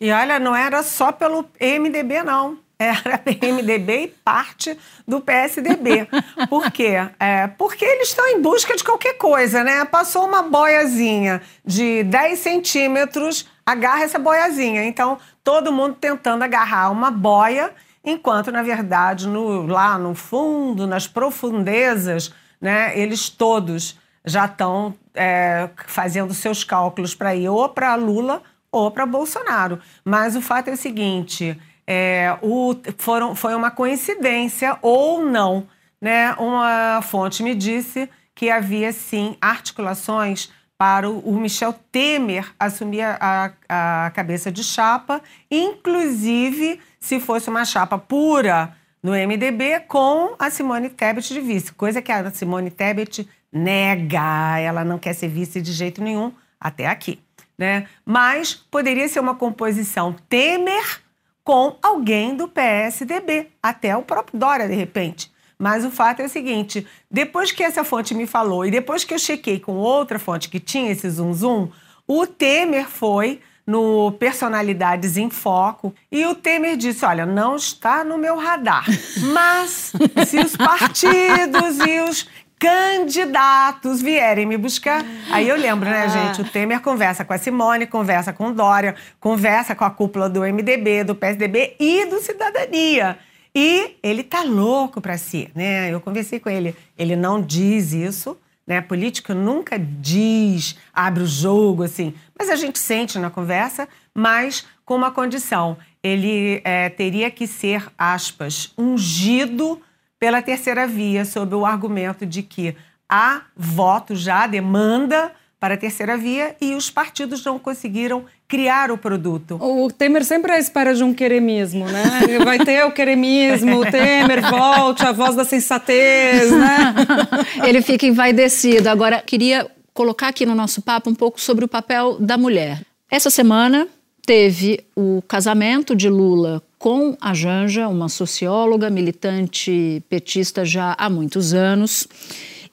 E 0.00 0.10
olha, 0.10 0.38
não 0.38 0.56
era 0.56 0.82
só 0.82 1.12
pelo 1.12 1.44
MDB, 1.60 2.22
não. 2.22 2.56
Era 2.78 3.22
MDB 3.52 4.04
e 4.04 4.08
parte 4.08 4.76
do 5.06 5.20
PSDB. 5.20 6.08
Por 6.48 6.70
quê? 6.70 6.94
É, 7.20 7.46
porque 7.46 7.84
eles 7.84 8.08
estão 8.08 8.26
em 8.26 8.40
busca 8.40 8.74
de 8.74 8.82
qualquer 8.82 9.18
coisa, 9.18 9.62
né? 9.62 9.84
Passou 9.84 10.26
uma 10.26 10.42
boiazinha 10.42 11.42
de 11.62 12.04
10 12.04 12.38
centímetros, 12.38 13.46
agarra 13.64 14.02
essa 14.02 14.18
boiazinha. 14.18 14.84
Então, 14.84 15.18
todo 15.42 15.72
mundo 15.72 15.96
tentando 16.00 16.42
agarrar 16.42 16.90
uma 16.90 17.10
boia, 17.10 17.72
enquanto, 18.04 18.50
na 18.50 18.62
verdade, 18.62 19.26
no, 19.26 19.66
lá 19.66 19.98
no 19.98 20.14
fundo, 20.14 20.86
nas 20.86 21.06
profundezas, 21.06 22.32
né, 22.60 22.98
eles 22.98 23.28
todos 23.28 23.98
já 24.24 24.44
estão 24.46 24.94
é, 25.14 25.68
fazendo 25.86 26.32
seus 26.32 26.62
cálculos 26.64 27.14
para 27.14 27.34
ir 27.34 27.48
ou 27.48 27.68
para 27.68 27.94
Lula 27.94 28.42
ou 28.70 28.90
para 28.90 29.04
Bolsonaro. 29.04 29.78
Mas 30.04 30.36
o 30.36 30.40
fato 30.40 30.68
é 30.68 30.72
o 30.72 30.76
seguinte: 30.76 31.58
é, 31.86 32.36
o, 32.40 32.74
foram, 32.98 33.34
foi 33.34 33.54
uma 33.54 33.70
coincidência 33.70 34.78
ou 34.80 35.24
não. 35.24 35.66
Né? 36.00 36.34
Uma 36.34 37.00
fonte 37.02 37.42
me 37.42 37.54
disse 37.54 38.08
que 38.34 38.50
havia 38.50 38.92
sim 38.92 39.36
articulações 39.40 40.50
para 40.82 41.08
o, 41.08 41.38
Michel 41.38 41.72
Temer 41.92 42.52
assumir 42.58 43.02
a, 43.02 43.52
a 43.68 44.10
cabeça 44.10 44.50
de 44.50 44.64
chapa, 44.64 45.22
inclusive 45.48 46.80
se 46.98 47.20
fosse 47.20 47.48
uma 47.48 47.64
chapa 47.64 47.96
pura 47.96 48.76
no 49.00 49.12
MDB 49.12 49.78
com 49.86 50.34
a 50.36 50.50
Simone 50.50 50.90
Tebet 50.90 51.32
de 51.32 51.40
vice, 51.40 51.72
coisa 51.72 52.02
que 52.02 52.10
a 52.10 52.28
Simone 52.32 52.68
Tebet 52.68 53.28
nega, 53.52 54.58
ela 54.58 54.82
não 54.82 54.98
quer 54.98 55.12
ser 55.12 55.28
vice 55.28 55.62
de 55.62 55.70
jeito 55.70 56.02
nenhum, 56.02 56.32
até 56.58 56.88
aqui. 56.88 57.20
Né? 57.56 57.86
Mas 58.04 58.52
poderia 58.52 59.08
ser 59.08 59.20
uma 59.20 59.36
composição 59.36 60.16
Temer 60.28 61.00
com 61.44 61.76
alguém 61.80 62.34
do 62.34 62.48
PSDB, 62.48 63.52
até 63.62 63.96
o 63.96 64.02
próprio 64.02 64.36
Dória, 64.36 64.66
de 64.66 64.74
repente. 64.74 65.31
Mas 65.62 65.84
o 65.84 65.92
fato 65.92 66.18
é 66.18 66.24
o 66.24 66.28
seguinte: 66.28 66.84
depois 67.08 67.52
que 67.52 67.62
essa 67.62 67.84
fonte 67.84 68.16
me 68.16 68.26
falou 68.26 68.66
e 68.66 68.70
depois 68.70 69.04
que 69.04 69.14
eu 69.14 69.18
chequei 69.18 69.60
com 69.60 69.76
outra 69.76 70.18
fonte 70.18 70.48
que 70.48 70.58
tinha 70.58 70.90
esse 70.90 71.08
zum 71.08 71.32
zum, 71.32 71.68
o 72.04 72.26
Temer 72.26 72.88
foi 72.88 73.40
no 73.64 74.10
Personalidades 74.18 75.16
em 75.16 75.30
Foco 75.30 75.94
e 76.10 76.26
o 76.26 76.34
Temer 76.34 76.76
disse: 76.76 77.04
Olha, 77.04 77.24
não 77.24 77.54
está 77.54 78.02
no 78.02 78.18
meu 78.18 78.36
radar, 78.36 78.84
mas 79.32 79.92
se 80.26 80.40
os 80.40 80.56
partidos 80.56 81.78
e 81.86 82.00
os 82.10 82.28
candidatos 82.58 84.02
vierem 84.02 84.46
me 84.46 84.56
buscar. 84.56 85.04
Aí 85.30 85.48
eu 85.48 85.56
lembro, 85.56 85.88
né, 85.88 86.06
ah. 86.06 86.08
gente? 86.08 86.40
O 86.40 86.44
Temer 86.44 86.80
conversa 86.80 87.24
com 87.24 87.34
a 87.34 87.38
Simone, 87.38 87.86
conversa 87.86 88.32
com 88.32 88.48
o 88.48 88.52
Dória, 88.52 88.96
conversa 89.20 89.76
com 89.76 89.84
a 89.84 89.90
cúpula 89.90 90.28
do 90.28 90.40
MDB, 90.40 91.04
do 91.04 91.14
PSDB 91.14 91.76
e 91.78 92.04
do 92.06 92.20
Cidadania. 92.20 93.16
E 93.54 93.96
ele 94.02 94.22
tá 94.22 94.42
louco 94.42 95.00
para 95.00 95.18
si, 95.18 95.50
né? 95.54 95.92
Eu 95.92 96.00
conversei 96.00 96.40
com 96.40 96.48
ele. 96.48 96.74
Ele 96.96 97.14
não 97.14 97.40
diz 97.40 97.92
isso, 97.92 98.36
né? 98.66 98.78
A 98.78 98.82
política 98.82 99.34
nunca 99.34 99.78
diz, 99.78 100.76
abre 100.92 101.22
o 101.22 101.26
jogo, 101.26 101.82
assim. 101.82 102.14
Mas 102.38 102.48
a 102.48 102.56
gente 102.56 102.78
sente 102.78 103.18
na 103.18 103.30
conversa, 103.30 103.86
mas 104.14 104.66
com 104.84 104.96
uma 104.96 105.10
condição. 105.10 105.76
Ele 106.02 106.60
é, 106.64 106.88
teria 106.88 107.30
que 107.30 107.46
ser, 107.46 107.86
aspas, 107.96 108.72
ungido 108.76 109.80
pela 110.18 110.40
terceira 110.40 110.86
via, 110.86 111.24
sob 111.24 111.54
o 111.54 111.66
argumento 111.66 112.24
de 112.24 112.42
que 112.42 112.74
há 113.08 113.42
voto 113.54 114.16
já, 114.16 114.46
demanda 114.46 115.32
para 115.62 115.74
a 115.74 115.76
terceira 115.76 116.18
via 116.18 116.56
e 116.60 116.74
os 116.74 116.90
partidos 116.90 117.44
não 117.44 117.56
conseguiram 117.56 118.24
criar 118.48 118.90
o 118.90 118.98
produto. 118.98 119.62
O 119.62 119.88
Temer 119.92 120.24
sempre 120.24 120.50
é 120.50 120.56
à 120.56 120.58
espera 120.58 120.92
de 120.92 121.04
um 121.04 121.14
queremismo, 121.14 121.84
né? 121.84 122.02
Vai 122.44 122.58
ter 122.58 122.84
o 122.84 122.90
queremismo, 122.90 123.78
o 123.78 123.86
Temer 123.88 124.42
volte, 124.50 125.04
a 125.04 125.12
voz 125.12 125.36
da 125.36 125.44
sensatez, 125.44 126.50
né? 126.50 126.94
Ele 127.64 127.80
fica 127.80 128.04
envaidecido. 128.04 128.88
Agora, 128.88 129.22
queria 129.24 129.70
colocar 129.94 130.26
aqui 130.26 130.44
no 130.44 130.52
nosso 130.52 130.82
papo 130.82 131.08
um 131.08 131.14
pouco 131.14 131.40
sobre 131.40 131.64
o 131.64 131.68
papel 131.68 132.16
da 132.18 132.36
mulher. 132.36 132.84
Essa 133.08 133.30
semana 133.30 133.86
teve 134.26 134.80
o 134.96 135.22
casamento 135.28 135.94
de 135.94 136.08
Lula 136.08 136.60
com 136.76 137.16
a 137.20 137.32
Janja, 137.32 137.86
uma 137.86 138.08
socióloga, 138.08 138.90
militante 138.90 140.02
petista 140.10 140.64
já 140.64 140.96
há 140.98 141.08
muitos 141.08 141.54
anos. 141.54 142.08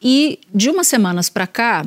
E 0.01 0.39
de 0.51 0.71
umas 0.71 0.87
semanas 0.87 1.29
para 1.29 1.45
cá, 1.45 1.85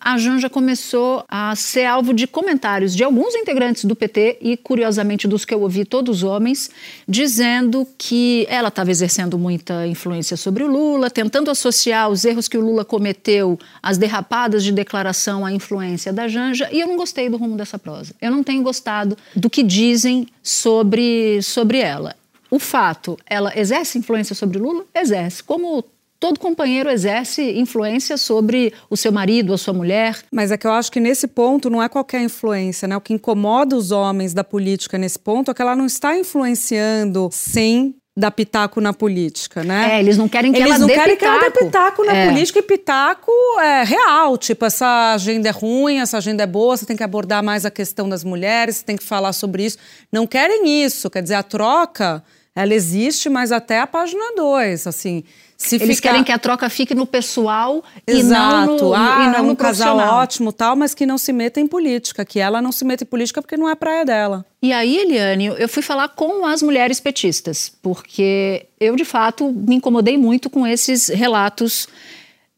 a 0.00 0.16
Janja 0.16 0.48
começou 0.48 1.22
a 1.28 1.54
ser 1.54 1.84
alvo 1.84 2.14
de 2.14 2.26
comentários 2.26 2.96
de 2.96 3.04
alguns 3.04 3.34
integrantes 3.34 3.84
do 3.84 3.94
PT 3.94 4.38
e, 4.40 4.56
curiosamente, 4.56 5.28
dos 5.28 5.44
que 5.44 5.52
eu 5.52 5.60
ouvi, 5.60 5.84
todos 5.84 6.22
homens, 6.22 6.70
dizendo 7.06 7.86
que 7.98 8.46
ela 8.48 8.68
estava 8.68 8.90
exercendo 8.90 9.38
muita 9.38 9.86
influência 9.86 10.36
sobre 10.38 10.64
o 10.64 10.66
Lula, 10.66 11.10
tentando 11.10 11.50
associar 11.50 12.08
os 12.08 12.24
erros 12.24 12.48
que 12.48 12.56
o 12.56 12.62
Lula 12.62 12.84
cometeu, 12.84 13.58
as 13.82 13.98
derrapadas 13.98 14.64
de 14.64 14.72
declaração 14.72 15.44
à 15.44 15.52
influência 15.52 16.12
da 16.12 16.26
Janja, 16.26 16.68
e 16.72 16.80
eu 16.80 16.88
não 16.88 16.96
gostei 16.96 17.28
do 17.28 17.36
rumo 17.36 17.56
dessa 17.56 17.78
prosa. 17.78 18.14
Eu 18.22 18.30
não 18.30 18.42
tenho 18.42 18.62
gostado 18.62 19.18
do 19.36 19.50
que 19.50 19.62
dizem 19.62 20.26
sobre, 20.42 21.42
sobre 21.42 21.78
ela. 21.78 22.16
O 22.50 22.58
fato, 22.58 23.18
ela 23.26 23.52
exerce 23.56 23.98
influência 23.98 24.34
sobre 24.34 24.58
Lula? 24.58 24.84
Exerce. 24.94 25.42
Como 25.42 25.84
todo 26.20 26.38
companheiro 26.38 26.90
exerce 26.90 27.58
influência 27.58 28.18
sobre 28.18 28.74
o 28.90 28.96
seu 28.96 29.10
marido, 29.10 29.54
a 29.54 29.58
sua 29.58 29.72
mulher. 29.72 30.18
Mas 30.30 30.52
é 30.52 30.58
que 30.58 30.66
eu 30.66 30.72
acho 30.72 30.92
que 30.92 31.00
nesse 31.00 31.26
ponto 31.26 31.70
não 31.70 31.82
é 31.82 31.88
qualquer 31.88 32.20
influência, 32.20 32.86
né? 32.86 32.96
O 32.96 33.00
que 33.00 33.14
incomoda 33.14 33.74
os 33.74 33.90
homens 33.90 34.34
da 34.34 34.44
política 34.44 34.98
nesse 34.98 35.18
ponto 35.18 35.50
é 35.50 35.54
que 35.54 35.62
ela 35.62 35.74
não 35.74 35.86
está 35.86 36.16
influenciando 36.16 37.30
sem 37.32 37.96
dar 38.14 38.30
pitaco 38.30 38.80
na 38.82 38.92
política, 38.92 39.64
né? 39.64 39.96
É, 39.96 40.00
eles 40.00 40.18
não 40.18 40.28
querem 40.28 40.52
que 40.52 40.58
eles 40.58 40.68
ela 40.68 40.78
não 40.78 40.86
dê 40.86 40.94
querem 40.94 41.16
pitaco. 41.16 41.38
que 41.38 41.44
ela 41.44 41.50
dê 41.50 41.64
pitaco 41.64 42.04
na 42.04 42.14
é. 42.14 42.28
política 42.28 42.58
e 42.58 42.62
pitaco 42.62 43.32
é 43.58 43.82
real, 43.84 44.36
tipo, 44.36 44.66
essa 44.66 45.14
agenda 45.14 45.48
é 45.48 45.52
ruim, 45.52 46.00
essa 46.00 46.18
agenda 46.18 46.42
é 46.42 46.46
boa, 46.46 46.76
você 46.76 46.84
tem 46.84 46.96
que 46.96 47.02
abordar 47.02 47.42
mais 47.42 47.64
a 47.64 47.70
questão 47.70 48.08
das 48.08 48.22
mulheres, 48.22 48.76
você 48.76 48.84
tem 48.84 48.96
que 48.96 49.04
falar 49.04 49.32
sobre 49.32 49.64
isso. 49.64 49.78
Não 50.12 50.26
querem 50.26 50.84
isso, 50.84 51.08
quer 51.08 51.22
dizer, 51.22 51.36
a 51.36 51.42
troca, 51.42 52.22
ela 52.54 52.74
existe, 52.74 53.30
mas 53.30 53.52
até 53.52 53.80
a 53.80 53.86
página 53.86 54.34
2, 54.36 54.86
assim, 54.86 55.24
se 55.60 55.76
Eles 55.76 56.00
querem 56.00 56.24
que 56.24 56.32
a 56.32 56.38
troca 56.38 56.70
fique 56.70 56.94
no 56.94 57.04
pessoal 57.04 57.84
Exato. 58.06 58.18
e 58.18 58.22
não 58.22 58.76
no, 58.78 58.94
ah, 58.94 59.24
e 59.26 59.36
não 59.36 59.50
um 59.50 59.54
casal 59.54 59.98
ótimo 59.98 60.54
tal, 60.54 60.74
mas 60.74 60.94
que 60.94 61.04
não 61.04 61.18
se 61.18 61.34
meta 61.34 61.60
em 61.60 61.66
política, 61.66 62.24
que 62.24 62.40
ela 62.40 62.62
não 62.62 62.72
se 62.72 62.82
meta 62.82 63.04
em 63.04 63.06
política 63.06 63.42
porque 63.42 63.58
não 63.58 63.68
é 63.68 63.74
praia 63.74 64.02
dela. 64.02 64.46
E 64.62 64.72
aí, 64.72 64.96
Eliane, 64.96 65.48
eu 65.58 65.68
fui 65.68 65.82
falar 65.82 66.08
com 66.08 66.46
as 66.46 66.62
mulheres 66.62 66.98
petistas, 66.98 67.70
porque 67.82 68.68
eu, 68.80 68.96
de 68.96 69.04
fato, 69.04 69.52
me 69.52 69.74
incomodei 69.74 70.16
muito 70.16 70.48
com 70.48 70.66
esses 70.66 71.08
relatos 71.08 71.86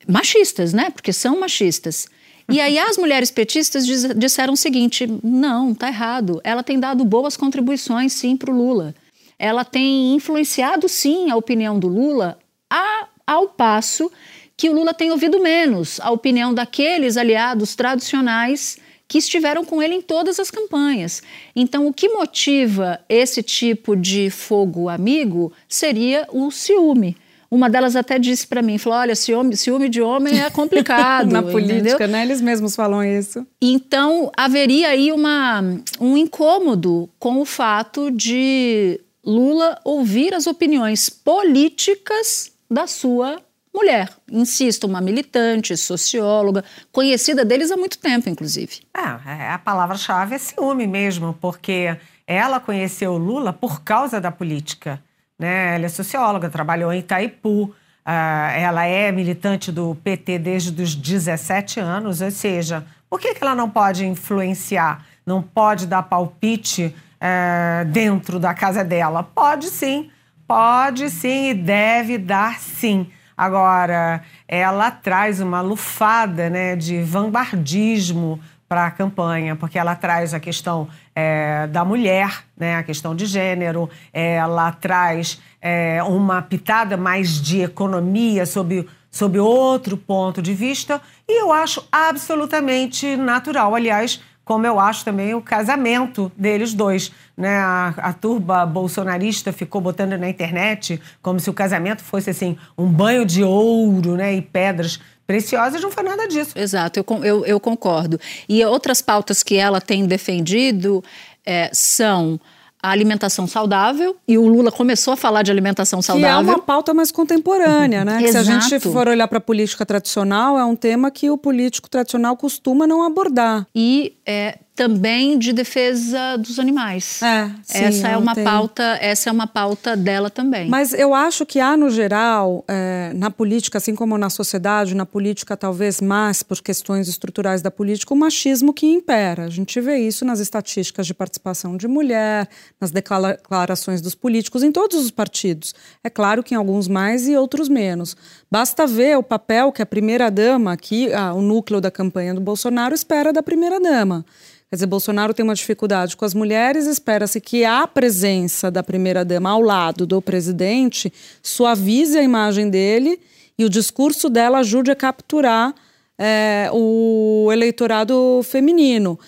machistas, 0.06 0.72
né? 0.72 0.88
Porque 0.90 1.12
são 1.12 1.40
machistas. 1.40 2.06
E 2.48 2.60
aí 2.60 2.78
as 2.78 2.96
mulheres 2.96 3.32
petistas 3.32 3.84
disseram 4.14 4.54
o 4.54 4.56
seguinte: 4.56 5.08
não, 5.24 5.74
tá 5.74 5.88
errado. 5.88 6.40
Ela 6.44 6.62
tem 6.62 6.78
dado 6.78 7.04
boas 7.04 7.36
contribuições, 7.36 8.12
sim, 8.12 8.36
para 8.36 8.52
o 8.52 8.56
Lula. 8.56 8.94
Ela 9.36 9.64
tem 9.64 10.14
influenciado, 10.14 10.88
sim, 10.88 11.28
a 11.28 11.36
opinião 11.36 11.80
do 11.80 11.88
Lula, 11.88 12.38
a, 12.72 13.08
ao 13.26 13.48
passo 13.48 14.10
que 14.56 14.70
o 14.70 14.72
Lula 14.72 14.94
tem 14.94 15.10
ouvido 15.10 15.40
menos 15.40 16.00
a 16.00 16.10
opinião 16.10 16.54
daqueles 16.54 17.16
aliados 17.16 17.74
tradicionais 17.74 18.78
que 19.06 19.18
estiveram 19.18 19.64
com 19.64 19.82
ele 19.82 19.94
em 19.94 20.00
todas 20.00 20.40
as 20.40 20.50
campanhas. 20.50 21.22
Então, 21.54 21.86
o 21.86 21.92
que 21.92 22.08
motiva 22.08 22.98
esse 23.08 23.42
tipo 23.42 23.94
de 23.94 24.30
fogo 24.30 24.88
amigo 24.88 25.52
seria 25.68 26.26
o 26.32 26.50
ciúme. 26.50 27.16
Uma 27.50 27.68
delas 27.68 27.94
até 27.94 28.18
disse 28.18 28.46
para 28.46 28.62
mim, 28.62 28.78
falou, 28.78 29.00
olha, 29.00 29.14
ciúme, 29.14 29.54
ciúme 29.54 29.90
de 29.90 30.00
homem 30.00 30.40
é 30.40 30.48
complicado. 30.48 31.28
Na 31.30 31.42
política, 31.42 31.90
entendeu? 31.90 32.08
né? 32.08 32.22
Eles 32.22 32.40
mesmos 32.40 32.74
falam 32.74 33.04
isso. 33.04 33.46
Então, 33.60 34.32
haveria 34.34 34.88
aí 34.88 35.12
uma, 35.12 35.62
um 36.00 36.16
incômodo 36.16 37.10
com 37.18 37.38
o 37.38 37.44
fato 37.44 38.10
de 38.10 38.98
Lula 39.22 39.78
ouvir 39.84 40.32
as 40.32 40.46
opiniões 40.46 41.10
políticas 41.10 42.51
da 42.72 42.86
sua 42.86 43.40
mulher. 43.74 44.10
Insisto, 44.30 44.86
uma 44.86 45.00
militante, 45.00 45.76
socióloga, 45.76 46.64
conhecida 46.90 47.44
deles 47.44 47.70
há 47.70 47.76
muito 47.76 47.98
tempo, 47.98 48.28
inclusive. 48.28 48.80
É, 48.94 49.50
a 49.50 49.58
palavra-chave 49.58 50.34
é 50.34 50.38
ciúme 50.38 50.86
mesmo, 50.86 51.36
porque 51.40 51.96
ela 52.26 52.60
conheceu 52.60 53.16
Lula 53.16 53.52
por 53.52 53.82
causa 53.82 54.20
da 54.20 54.30
política. 54.30 55.02
Né? 55.38 55.76
Ela 55.76 55.86
é 55.86 55.88
socióloga, 55.88 56.50
trabalhou 56.50 56.92
em 56.92 57.00
Itaipu, 57.00 57.64
uh, 57.64 57.74
ela 58.04 58.84
é 58.84 59.10
militante 59.10 59.72
do 59.72 59.96
PT 60.04 60.38
desde 60.38 60.82
os 60.82 60.94
17 60.94 61.80
anos, 61.80 62.20
ou 62.20 62.30
seja, 62.30 62.84
por 63.08 63.20
que, 63.20 63.34
ela 63.40 63.54
não 63.54 63.68
pode 63.68 64.06
influenciar, 64.06 65.04
não 65.26 65.42
pode 65.42 65.86
dar 65.86 66.02
palpite 66.04 66.94
uh, 67.16 67.84
dentro 67.86 68.38
da 68.38 68.54
casa 68.54 68.84
dela? 68.84 69.22
Pode 69.22 69.66
sim, 69.66 70.10
pode 70.46 71.10
sim 71.10 71.50
e 71.50 71.54
deve 71.54 72.18
dar 72.18 72.58
sim. 72.60 73.06
Agora, 73.36 74.22
ela 74.46 74.90
traz 74.90 75.40
uma 75.40 75.60
lufada 75.60 76.50
né, 76.50 76.76
de 76.76 77.02
vanguardismo 77.02 78.38
para 78.68 78.86
a 78.86 78.90
campanha, 78.90 79.54
porque 79.54 79.78
ela 79.78 79.94
traz 79.94 80.32
a 80.32 80.40
questão 80.40 80.88
é, 81.14 81.66
da 81.66 81.84
mulher, 81.84 82.44
né, 82.56 82.76
a 82.76 82.82
questão 82.82 83.14
de 83.14 83.26
gênero, 83.26 83.90
ela 84.12 84.72
traz 84.72 85.38
é, 85.60 86.02
uma 86.02 86.40
pitada 86.40 86.96
mais 86.96 87.40
de 87.40 87.60
economia 87.60 88.46
sob, 88.46 88.88
sob 89.10 89.38
outro 89.38 89.96
ponto 89.96 90.40
de 90.40 90.54
vista, 90.54 91.02
e 91.28 91.42
eu 91.42 91.52
acho 91.52 91.86
absolutamente 91.92 93.14
natural. 93.14 93.74
Aliás, 93.74 94.22
como 94.44 94.66
eu 94.66 94.78
acho 94.80 95.04
também 95.04 95.34
o 95.34 95.40
casamento 95.40 96.30
deles 96.36 96.74
dois. 96.74 97.12
Né? 97.36 97.56
A, 97.56 97.94
a, 97.96 98.12
turba 98.12 98.66
bolsonarista 98.66 99.52
ficou 99.52 99.80
botando 99.80 100.18
na 100.18 100.28
internet 100.28 101.00
como 101.20 101.38
se 101.38 101.48
o 101.48 101.52
casamento 101.52 102.02
fosse 102.02 102.30
assim 102.30 102.56
um 102.76 102.86
banho 102.86 103.24
de 103.24 103.42
ouro 103.42 104.16
né? 104.16 104.34
e 104.34 104.42
pedras 104.42 105.00
preciosas, 105.26 105.80
não 105.80 105.90
foi 105.90 106.02
nada 106.02 106.26
disso. 106.26 106.58
Exato, 106.58 106.98
eu, 106.98 107.24
eu, 107.24 107.46
eu 107.46 107.60
concordo. 107.60 108.20
E 108.48 108.64
outras 108.64 109.00
pautas 109.00 109.42
que 109.42 109.56
ela 109.56 109.80
tem 109.80 110.04
defendido 110.06 111.02
é, 111.46 111.70
são 111.72 112.40
a 112.82 112.90
alimentação 112.90 113.46
saudável, 113.46 114.16
e 114.26 114.36
o 114.36 114.46
Lula 114.46 114.72
começou 114.72 115.14
a 115.14 115.16
falar 115.16 115.42
de 115.42 115.50
alimentação 115.50 116.02
saudável. 116.02 116.44
Que 116.44 116.50
é 116.50 116.54
uma 116.54 116.62
pauta 116.62 116.92
mais 116.92 117.12
contemporânea, 117.12 118.04
né? 118.04 118.26
se 118.26 118.36
a 118.36 118.42
gente 118.42 118.80
for 118.80 119.08
olhar 119.08 119.28
para 119.28 119.38
a 119.38 119.40
política 119.40 119.86
tradicional, 119.86 120.58
é 120.58 120.64
um 120.64 120.74
tema 120.74 121.10
que 121.10 121.30
o 121.30 121.38
político 121.38 121.88
tradicional 121.88 122.36
costuma 122.36 122.86
não 122.86 123.04
abordar. 123.04 123.66
E 123.74 124.16
é, 124.26 124.58
também 124.82 125.38
de 125.38 125.52
defesa 125.52 126.36
dos 126.36 126.58
animais. 126.58 127.22
É, 127.22 127.46
sim, 127.62 127.84
essa 127.84 128.08
é 128.08 128.16
uma 128.16 128.34
pauta, 128.34 128.82
essa 129.00 129.30
é 129.30 129.32
uma 129.32 129.46
pauta 129.46 129.96
dela 129.96 130.28
também. 130.28 130.68
Mas 130.68 130.92
eu 130.92 131.14
acho 131.14 131.46
que 131.46 131.60
há 131.60 131.76
no 131.76 131.88
geral, 131.88 132.64
é, 132.66 133.12
na 133.14 133.30
política, 133.30 133.78
assim 133.78 133.94
como 133.94 134.18
na 134.18 134.28
sociedade, 134.28 134.96
na 134.96 135.06
política 135.06 135.56
talvez 135.56 136.00
mais 136.00 136.42
por 136.42 136.60
questões 136.60 137.06
estruturais 137.06 137.62
da 137.62 137.70
política, 137.70 138.12
o 138.12 138.16
machismo 138.16 138.74
que 138.74 138.84
impera. 138.84 139.44
A 139.44 139.50
gente 139.50 139.80
vê 139.80 139.98
isso 139.98 140.24
nas 140.24 140.40
estatísticas 140.40 141.06
de 141.06 141.14
participação 141.14 141.76
de 141.76 141.86
mulher, 141.86 142.48
nas 142.80 142.90
declarações 142.90 144.00
dos 144.00 144.16
políticos 144.16 144.64
em 144.64 144.72
todos 144.72 144.96
os 144.98 145.12
partidos. 145.12 145.76
É 146.02 146.10
claro 146.10 146.42
que 146.42 146.54
em 146.54 146.56
alguns 146.56 146.88
mais 146.88 147.28
e 147.28 147.36
outros 147.36 147.68
menos. 147.68 148.16
Basta 148.50 148.84
ver 148.84 149.16
o 149.16 149.22
papel 149.22 149.70
que 149.70 149.80
a 149.80 149.86
primeira 149.86 150.28
dama, 150.28 150.72
aqui, 150.72 151.12
ah, 151.12 151.32
o 151.32 151.40
núcleo 151.40 151.80
da 151.80 151.90
campanha 151.90 152.34
do 152.34 152.40
Bolsonaro 152.40 152.96
espera 152.96 153.32
da 153.32 153.44
primeira 153.44 153.78
dama. 153.78 154.24
Quer 154.72 154.76
dizer, 154.76 154.86
Bolsonaro 154.86 155.34
tem 155.34 155.44
uma 155.44 155.54
dificuldade 155.54 156.16
com 156.16 156.24
as 156.24 156.32
mulheres, 156.32 156.86
espera-se 156.86 157.38
que 157.42 157.62
a 157.62 157.86
presença 157.86 158.70
da 158.70 158.82
primeira-dama 158.82 159.50
ao 159.50 159.60
lado 159.60 160.06
do 160.06 160.22
presidente 160.22 161.12
suavize 161.42 162.16
a 162.16 162.22
imagem 162.22 162.70
dele 162.70 163.20
e 163.58 163.66
o 163.66 163.68
discurso 163.68 164.30
dela 164.30 164.60
ajude 164.60 164.90
a 164.90 164.96
capturar 164.96 165.74
é, 166.18 166.70
o 166.72 167.50
eleitorado 167.52 168.40
feminino. 168.44 169.20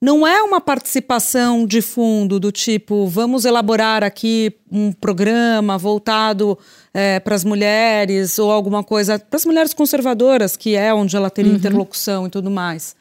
Não 0.00 0.24
é 0.24 0.40
uma 0.40 0.60
participação 0.60 1.66
de 1.66 1.82
fundo 1.82 2.38
do 2.38 2.52
tipo, 2.52 3.04
vamos 3.08 3.44
elaborar 3.44 4.04
aqui 4.04 4.54
um 4.70 4.92
programa 4.92 5.76
voltado 5.76 6.56
é, 6.94 7.18
para 7.18 7.34
as 7.34 7.42
mulheres 7.42 8.38
ou 8.38 8.52
alguma 8.52 8.84
coisa, 8.84 9.18
para 9.18 9.36
as 9.36 9.44
mulheres 9.44 9.74
conservadoras, 9.74 10.56
que 10.56 10.76
é 10.76 10.94
onde 10.94 11.16
ela 11.16 11.28
teria 11.28 11.50
uhum. 11.50 11.58
interlocução 11.58 12.28
e 12.28 12.30
tudo 12.30 12.48
mais. 12.52 12.94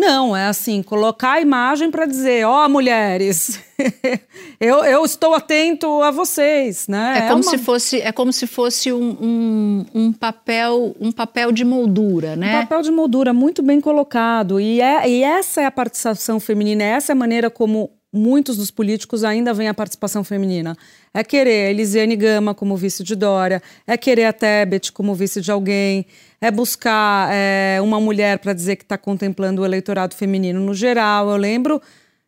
Não, 0.00 0.34
é 0.34 0.46
assim, 0.46 0.82
colocar 0.82 1.32
a 1.32 1.40
imagem 1.42 1.90
para 1.90 2.06
dizer, 2.06 2.46
ó, 2.46 2.64
oh, 2.64 2.68
mulheres, 2.70 3.60
eu, 4.58 4.82
eu 4.82 5.04
estou 5.04 5.34
atento 5.34 6.00
a 6.00 6.10
vocês, 6.10 6.88
né? 6.88 7.16
É, 7.16 7.18
é 7.18 7.28
como 7.28 7.42
uma... 7.42 7.50
se 7.50 7.58
fosse, 7.58 8.00
é 8.00 8.10
como 8.10 8.32
se 8.32 8.46
fosse 8.46 8.90
um, 8.90 9.10
um, 9.20 9.86
um, 9.94 10.12
papel, 10.14 10.96
um 10.98 11.12
papel 11.12 11.52
de 11.52 11.66
moldura, 11.66 12.34
né? 12.34 12.56
Um 12.56 12.60
papel 12.62 12.80
de 12.80 12.90
moldura 12.90 13.34
muito 13.34 13.62
bem 13.62 13.78
colocado. 13.78 14.58
E, 14.58 14.80
é, 14.80 15.06
e 15.06 15.22
essa 15.22 15.60
é 15.60 15.66
a 15.66 15.70
participação 15.70 16.40
feminina, 16.40 16.82
essa 16.82 17.12
é 17.12 17.14
a 17.14 17.16
maneira 17.16 17.50
como 17.50 17.90
muitos 18.12 18.56
dos 18.56 18.70
políticos 18.70 19.22
ainda 19.22 19.54
veem 19.54 19.68
a 19.68 19.74
participação 19.74 20.24
feminina. 20.24 20.76
É 21.14 21.22
querer 21.22 21.66
a 21.66 21.70
Elisiane 21.70 22.16
Gama 22.16 22.54
como 22.54 22.76
vice 22.76 23.02
de 23.02 23.14
Dória, 23.14 23.62
é 23.86 23.96
querer 23.96 24.24
a 24.24 24.32
Tebet 24.32 24.92
como 24.92 25.14
vice 25.14 25.40
de 25.40 25.50
alguém, 25.50 26.06
é 26.40 26.50
buscar 26.50 27.28
é, 27.32 27.78
uma 27.80 28.00
mulher 28.00 28.38
para 28.38 28.52
dizer 28.52 28.76
que 28.76 28.84
está 28.84 28.98
contemplando 28.98 29.62
o 29.62 29.64
eleitorado 29.64 30.14
feminino 30.14 30.60
no 30.60 30.74
geral. 30.74 31.30
Eu 31.30 31.36
lembro, 31.36 31.80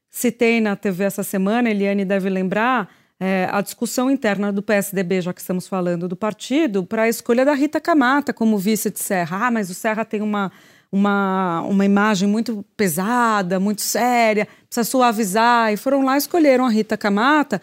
citei 0.09 0.61
na 0.61 0.77
TV 0.77 1.05
essa 1.05 1.23
semana, 1.23 1.71
Eliane 1.71 2.05
deve 2.05 2.29
lembrar, 2.29 2.89
é, 3.19 3.49
a 3.53 3.61
discussão 3.61 4.11
interna 4.11 4.53
do 4.53 4.61
PSDB, 4.63 5.21
já 5.21 5.33
que 5.33 5.41
estamos 5.41 5.69
falando 5.69 6.09
do 6.09 6.17
partido, 6.17 6.85
para 6.85 7.03
a 7.03 7.09
escolha 7.09 7.45
da 7.45 7.55
Rita 7.55 7.81
Camata 7.81 8.33
como 8.33 8.59
vice 8.59 8.91
de 8.91 8.99
Serra. 8.99 9.47
Ah, 9.47 9.51
mas 9.51 9.71
o 9.71 9.75
Serra 9.75 10.05
tem 10.05 10.21
uma, 10.21 10.51
uma, 10.91 11.61
uma 11.63 11.85
imagem 11.85 12.29
muito 12.29 12.65
pesada, 12.77 13.61
muito 13.61 13.81
séria, 13.81 14.49
precisa 14.73 14.85
suavizar. 14.85 15.73
E 15.73 15.77
foram 15.77 16.03
lá 16.03 16.15
e 16.15 16.19
escolheram 16.19 16.65
a 16.65 16.71
Rita 16.71 16.97
Camata 16.97 17.61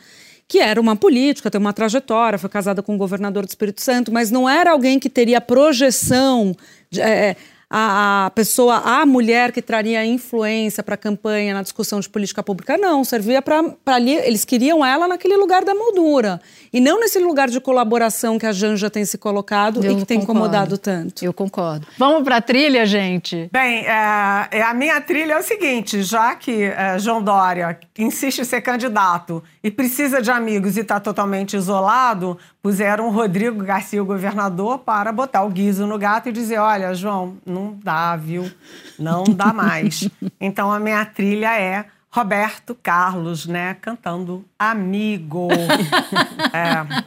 que 0.49 0.57
era 0.57 0.81
uma 0.81 0.95
política, 0.95 1.51
tem 1.51 1.61
uma 1.61 1.71
trajetória, 1.71 2.39
foi 2.39 2.49
casada 2.49 2.81
com 2.81 2.95
o 2.95 2.97
governador 2.97 3.45
do 3.45 3.49
Espírito 3.49 3.83
Santo, 3.83 4.11
mas 4.11 4.31
não 4.31 4.49
era 4.49 4.71
alguém 4.71 4.97
que 4.97 5.07
teria 5.07 5.39
projeção. 5.39 6.55
De, 6.89 6.99
é, 6.99 7.35
a, 7.69 8.25
a, 8.25 8.29
pessoa, 8.31 8.77
a 8.77 9.05
mulher 9.05 9.51
que 9.51 9.61
traria 9.61 10.03
influência 10.03 10.81
para 10.81 10.95
a 10.95 10.97
campanha 10.97 11.53
na 11.53 11.61
discussão 11.61 11.99
de 11.99 12.09
política 12.09 12.41
pública, 12.41 12.77
não, 12.77 13.03
servia 13.03 13.41
para 13.43 13.63
ali, 13.85 14.15
eles 14.15 14.43
queriam 14.43 14.83
ela 14.83 15.07
naquele 15.07 15.37
lugar 15.37 15.63
da 15.63 15.75
moldura. 15.75 16.41
E 16.73 16.79
não 16.79 16.99
nesse 16.99 17.19
lugar 17.19 17.47
de 17.47 17.59
colaboração 17.59 18.39
que 18.39 18.45
a 18.45 18.51
Janja 18.51 18.89
tem 18.89 19.05
se 19.05 19.17
colocado 19.17 19.83
Eu 19.83 19.91
e 19.91 19.95
que 19.97 20.05
tem 20.05 20.19
concordo. 20.19 20.39
incomodado 20.39 20.77
tanto. 20.77 21.23
Eu 21.23 21.33
concordo. 21.33 21.85
Vamos 21.97 22.23
para 22.23 22.37
a 22.37 22.41
trilha, 22.41 22.85
gente? 22.85 23.49
Bem, 23.51 23.85
é, 23.85 24.61
a 24.63 24.73
minha 24.73 24.99
trilha 25.01 25.33
é 25.33 25.39
o 25.39 25.43
seguinte: 25.43 26.01
já 26.01 26.35
que 26.35 26.63
é, 26.63 26.97
João 26.97 27.21
Dória 27.21 27.79
insiste 27.97 28.39
em 28.39 28.43
ser 28.43 28.61
candidato 28.61 29.43
e 29.63 29.69
precisa 29.69 30.21
de 30.21 30.31
amigos 30.31 30.77
e 30.77 30.81
está 30.81 30.99
totalmente 30.99 31.55
isolado, 31.55 32.37
puseram 32.61 33.07
o 33.07 33.11
Rodrigo 33.11 33.63
Garcia, 33.63 34.01
o 34.01 34.05
governador, 34.05 34.79
para 34.79 35.11
botar 35.11 35.43
o 35.43 35.49
guiso 35.49 35.85
no 35.85 35.97
gato 35.97 36.29
e 36.29 36.31
dizer: 36.31 36.59
olha, 36.59 36.93
João, 36.93 37.37
não 37.45 37.77
dá, 37.81 38.15
viu? 38.15 38.51
Não 38.97 39.23
dá 39.23 39.53
mais. 39.53 40.09
então 40.39 40.71
a 40.71 40.79
minha 40.79 41.05
trilha 41.05 41.59
é 41.59 41.85
Roberto 42.09 42.75
Carlos, 42.75 43.45
né, 43.45 43.75
cantando 43.75 44.45
Amigo. 44.57 45.47
é. 46.53 47.05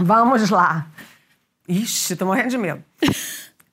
Vamos 0.00 0.50
lá. 0.50 0.86
Ixi, 1.68 2.16
tô 2.16 2.26
morrendo 2.26 2.50
de 2.50 2.58
medo. 2.58 2.82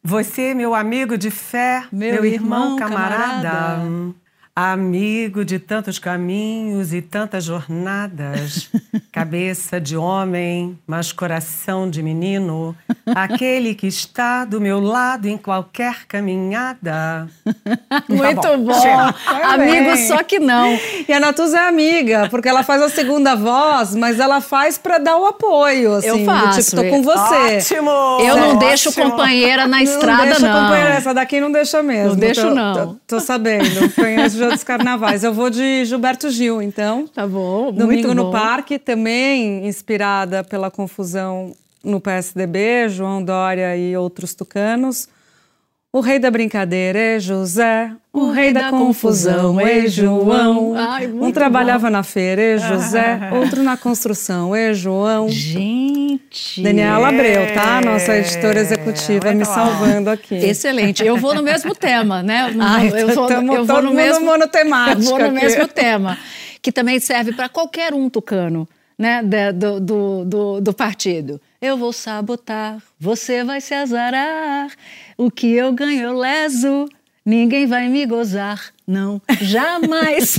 Você, 0.03 0.53
meu 0.53 0.73
amigo 0.73 1.17
de 1.17 1.30
fé, 1.30 1.86
meu, 1.91 2.13
meu 2.13 2.25
irmão, 2.25 2.63
irmão 2.63 2.75
camarada, 2.77 3.49
camarada, 3.49 4.15
Amigo 4.60 5.46
de 5.46 5.60
tantos 5.60 6.00
caminhos 6.00 6.91
e 6.91 7.00
tantas 7.00 7.43
jornadas, 7.43 8.67
cabeça 9.13 9.80
de 9.80 9.96
homem, 9.96 10.76
mas 10.88 11.12
coração 11.12 11.88
de 11.88 12.02
menino, 12.02 12.76
aquele 13.06 13.76
que 13.76 13.86
está 13.86 14.46
do 14.46 14.60
meu 14.60 14.80
lado 14.80 15.28
em 15.28 15.38
qualquer 15.38 16.08
caminhada. 16.08 17.28
Muito 18.10 18.41
Tá 18.41 18.58
bom. 18.58 18.82
chega. 18.82 19.16
Amigo, 19.53 19.95
só 20.08 20.24
que 20.24 20.39
não. 20.39 20.76
E 21.08 21.14
a 21.14 21.20
Natuza 21.20 21.60
é 21.60 21.68
amiga, 21.68 22.28
porque 22.32 22.49
ela 22.49 22.64
faz 22.64 22.82
a 22.82 22.89
segunda 22.89 23.36
voz, 23.36 23.93
mas 23.93 24.20
ela 24.20 24.41
faz 24.41 24.76
pra 24.80 24.97
dar 24.97 25.18
o 25.18 25.28
apoio, 25.28 25.93
assim. 25.93 26.08
Eu 26.08 26.18
do 26.18 26.26
faço, 26.26 26.64
tipo, 26.72 26.82
tô 26.82 26.89
com 26.89 27.03
você. 27.03 27.58
Ótimo! 27.58 27.91
Eu 28.22 28.36
não 28.38 28.47
Ótimo. 28.47 28.60
deixo 28.60 28.91
companheira 28.91 29.68
na 29.68 29.84
estrada, 29.84 30.18
não. 30.24 30.26
deixa 30.32 30.47
não. 30.47 30.62
companheira, 30.64 30.89
essa 30.95 31.14
daqui 31.14 31.39
não 31.39 31.51
deixa 31.51 31.84
mesmo. 31.84 32.10
Não 32.10 32.16
deixo, 32.16 32.41
Tô- 32.41 32.55
não. 32.55 32.74
Tô, 32.88 32.95
tô 33.05 33.20
sabendo. 33.20 33.93
Conheço 33.93 34.38
já 34.47 34.47
dos 34.50 34.64
carnavais. 34.64 35.24
Eu 35.24 35.34
vou 35.34 35.50
de 35.50 35.86
Gilberto 35.86 36.30
Gil, 36.30 36.62
então. 36.62 37.08
Tá 37.08 37.28
bom, 37.28 37.72
Domingo 37.72 37.86
muito 37.86 38.14
no 38.14 38.26
bom. 38.26 38.32
Parque, 38.32 38.80
também 38.80 39.68
inspirada 39.68 40.43
pela 40.43 40.70
confusão 40.72 41.54
no 41.84 42.02
PSDB, 42.02 42.89
João 42.89 43.24
Dória 43.24 43.76
e 43.78 43.95
outros 43.95 44.34
tucanos. 44.34 45.08
O 45.98 46.00
rei 46.00 46.20
da 46.20 46.30
brincadeira 46.30 47.00
é 47.00 47.20
José, 47.20 47.89
o, 48.14 48.30
rei 48.30 48.54
da, 48.54 48.70
confusão 48.70 49.60
é 49.60 49.88
João. 49.88 50.76
Ai, 50.78 51.08
um 51.08 51.32
trabalhava 51.32 51.89
na 51.89 52.04
feira, 52.04 52.39
é 52.39 52.58
José, 52.60 53.32
outro 53.34 53.64
na 53.64 53.76
construção, 53.76 54.56
é 54.56 54.76
João. 54.76 55.28
Gente. 55.28 56.62
Daniela 56.62 57.10
Abreu, 57.10 57.52
tá? 57.52 57.82
Nossa 57.82 58.16
editora 58.16 58.60
executiva 58.60 59.34
me 59.34 59.43
salvando 59.43 60.12
aqui. 60.12 60.36
Excelente. 60.36 61.04
Eu 61.04 61.18
vou 61.18 61.34
no 61.34 61.41
mesmo 61.41 61.74
tema, 61.74 62.22
né? 62.22 62.54
Ai, 62.62 62.91
eu 62.95 63.16
vou, 63.16 63.26
tamo 63.26 63.56
eu 63.56 63.66
vou 63.66 63.82
no 63.82 63.91
mesmo 63.91 64.24
monotemático 64.24 65.02
Eu 65.02 65.10
vou 65.10 65.18
no 65.18 65.26
aqui. 65.26 65.34
mesmo 65.34 65.68
tema, 65.68 66.16
que 66.62 66.72
também 66.72 67.00
serve 67.00 67.34
para 67.34 67.50
qualquer 67.50 67.95
um 67.95 68.08
tucano, 68.08 68.70
né? 68.98 69.22
da- 69.24 69.52
do, 69.52 69.80
do, 69.80 70.26
do, 70.26 70.62
do 70.62 70.74
partido. 70.74 71.39
Eu 71.62 71.78
vou 71.78 71.91
sabotar, 71.93 72.78
você 73.00 73.43
vai 73.43 73.60
se 73.62 73.74
azarar. 73.74 74.70
O 75.18 75.30
que 75.32 75.52
eu 75.54 75.72
ganho 75.74 76.02
eu 76.04 76.18
leso, 76.18 76.88
ninguém 77.26 77.66
vai 77.66 77.88
me 77.89 78.06
gozar. 78.06 78.62
Não, 78.88 79.22
jamais. 79.41 80.38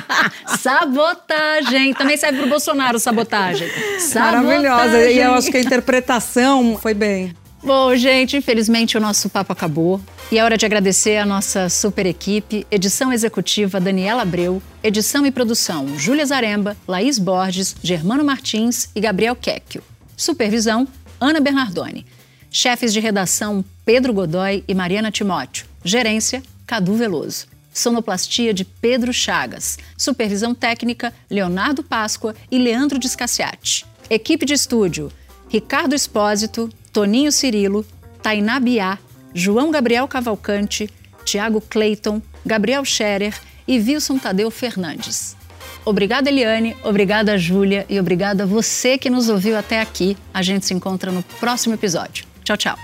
sabotagem. 0.58 1.92
Também 1.94 2.16
serve 2.16 2.38
para 2.38 2.46
o 2.46 2.50
Bolsonaro, 2.50 2.98
sabotagem. 2.98 3.68
Maravilhosa. 4.14 4.98
E 5.10 5.18
eu 5.18 5.24
Sabotagem. 5.24 5.24
acho 5.38 5.50
que 5.50 5.56
a 5.56 5.60
interpretação 5.60 6.78
foi 6.80 6.94
bem. 6.94 7.34
Bom, 7.64 7.96
gente, 7.96 8.36
infelizmente 8.36 8.94
o 8.98 9.00
nosso 9.00 9.30
papo 9.30 9.50
acabou. 9.50 9.98
E 10.30 10.38
é 10.38 10.44
hora 10.44 10.58
de 10.58 10.66
agradecer 10.66 11.16
a 11.16 11.24
nossa 11.24 11.70
super 11.70 12.04
equipe, 12.04 12.66
edição 12.70 13.10
executiva 13.10 13.80
Daniela 13.80 14.20
Abreu, 14.20 14.62
edição 14.82 15.24
e 15.24 15.30
produção 15.30 15.98
Júlia 15.98 16.26
Zaremba, 16.26 16.76
Laís 16.86 17.18
Borges, 17.18 17.74
Germano 17.82 18.22
Martins 18.22 18.90
e 18.94 19.00
Gabriel 19.00 19.34
Quecchio. 19.34 19.82
Supervisão 20.14 20.86
Ana 21.18 21.40
Bernardoni. 21.40 22.04
Chefes 22.50 22.92
de 22.92 23.00
redação 23.00 23.64
Pedro 23.82 24.12
Godoy 24.12 24.62
e 24.68 24.74
Mariana 24.74 25.10
Timóteo. 25.10 25.66
Gerência 25.82 26.42
Cadu 26.66 26.92
Veloso. 26.92 27.46
Sonoplastia 27.72 28.52
de 28.52 28.66
Pedro 28.66 29.10
Chagas. 29.10 29.78
Supervisão 29.96 30.54
técnica 30.54 31.14
Leonardo 31.30 31.82
Páscoa 31.82 32.34
e 32.50 32.58
Leandro 32.58 32.98
Descaciati. 32.98 33.86
Equipe 34.10 34.44
de 34.44 34.52
estúdio 34.52 35.10
Ricardo 35.48 35.94
Espósito, 35.94 36.68
Toninho 36.94 37.32
Cirilo, 37.32 37.84
Tainá 38.22 38.60
Biá, 38.60 38.98
João 39.34 39.72
Gabriel 39.72 40.06
Cavalcante, 40.06 40.88
Tiago 41.24 41.60
Clayton, 41.60 42.22
Gabriel 42.46 42.84
Scherer 42.84 43.34
e 43.66 43.80
Wilson 43.80 44.16
Tadeu 44.16 44.48
Fernandes. 44.48 45.36
Obrigada, 45.84 46.30
Eliane, 46.30 46.76
obrigada, 46.84 47.36
Júlia, 47.36 47.84
e 47.90 47.98
obrigada 47.98 48.44
a 48.44 48.46
você 48.46 48.96
que 48.96 49.10
nos 49.10 49.28
ouviu 49.28 49.58
até 49.58 49.80
aqui. 49.80 50.16
A 50.32 50.40
gente 50.40 50.64
se 50.64 50.72
encontra 50.72 51.10
no 51.10 51.22
próximo 51.40 51.74
episódio. 51.74 52.24
Tchau, 52.44 52.56
tchau. 52.56 52.78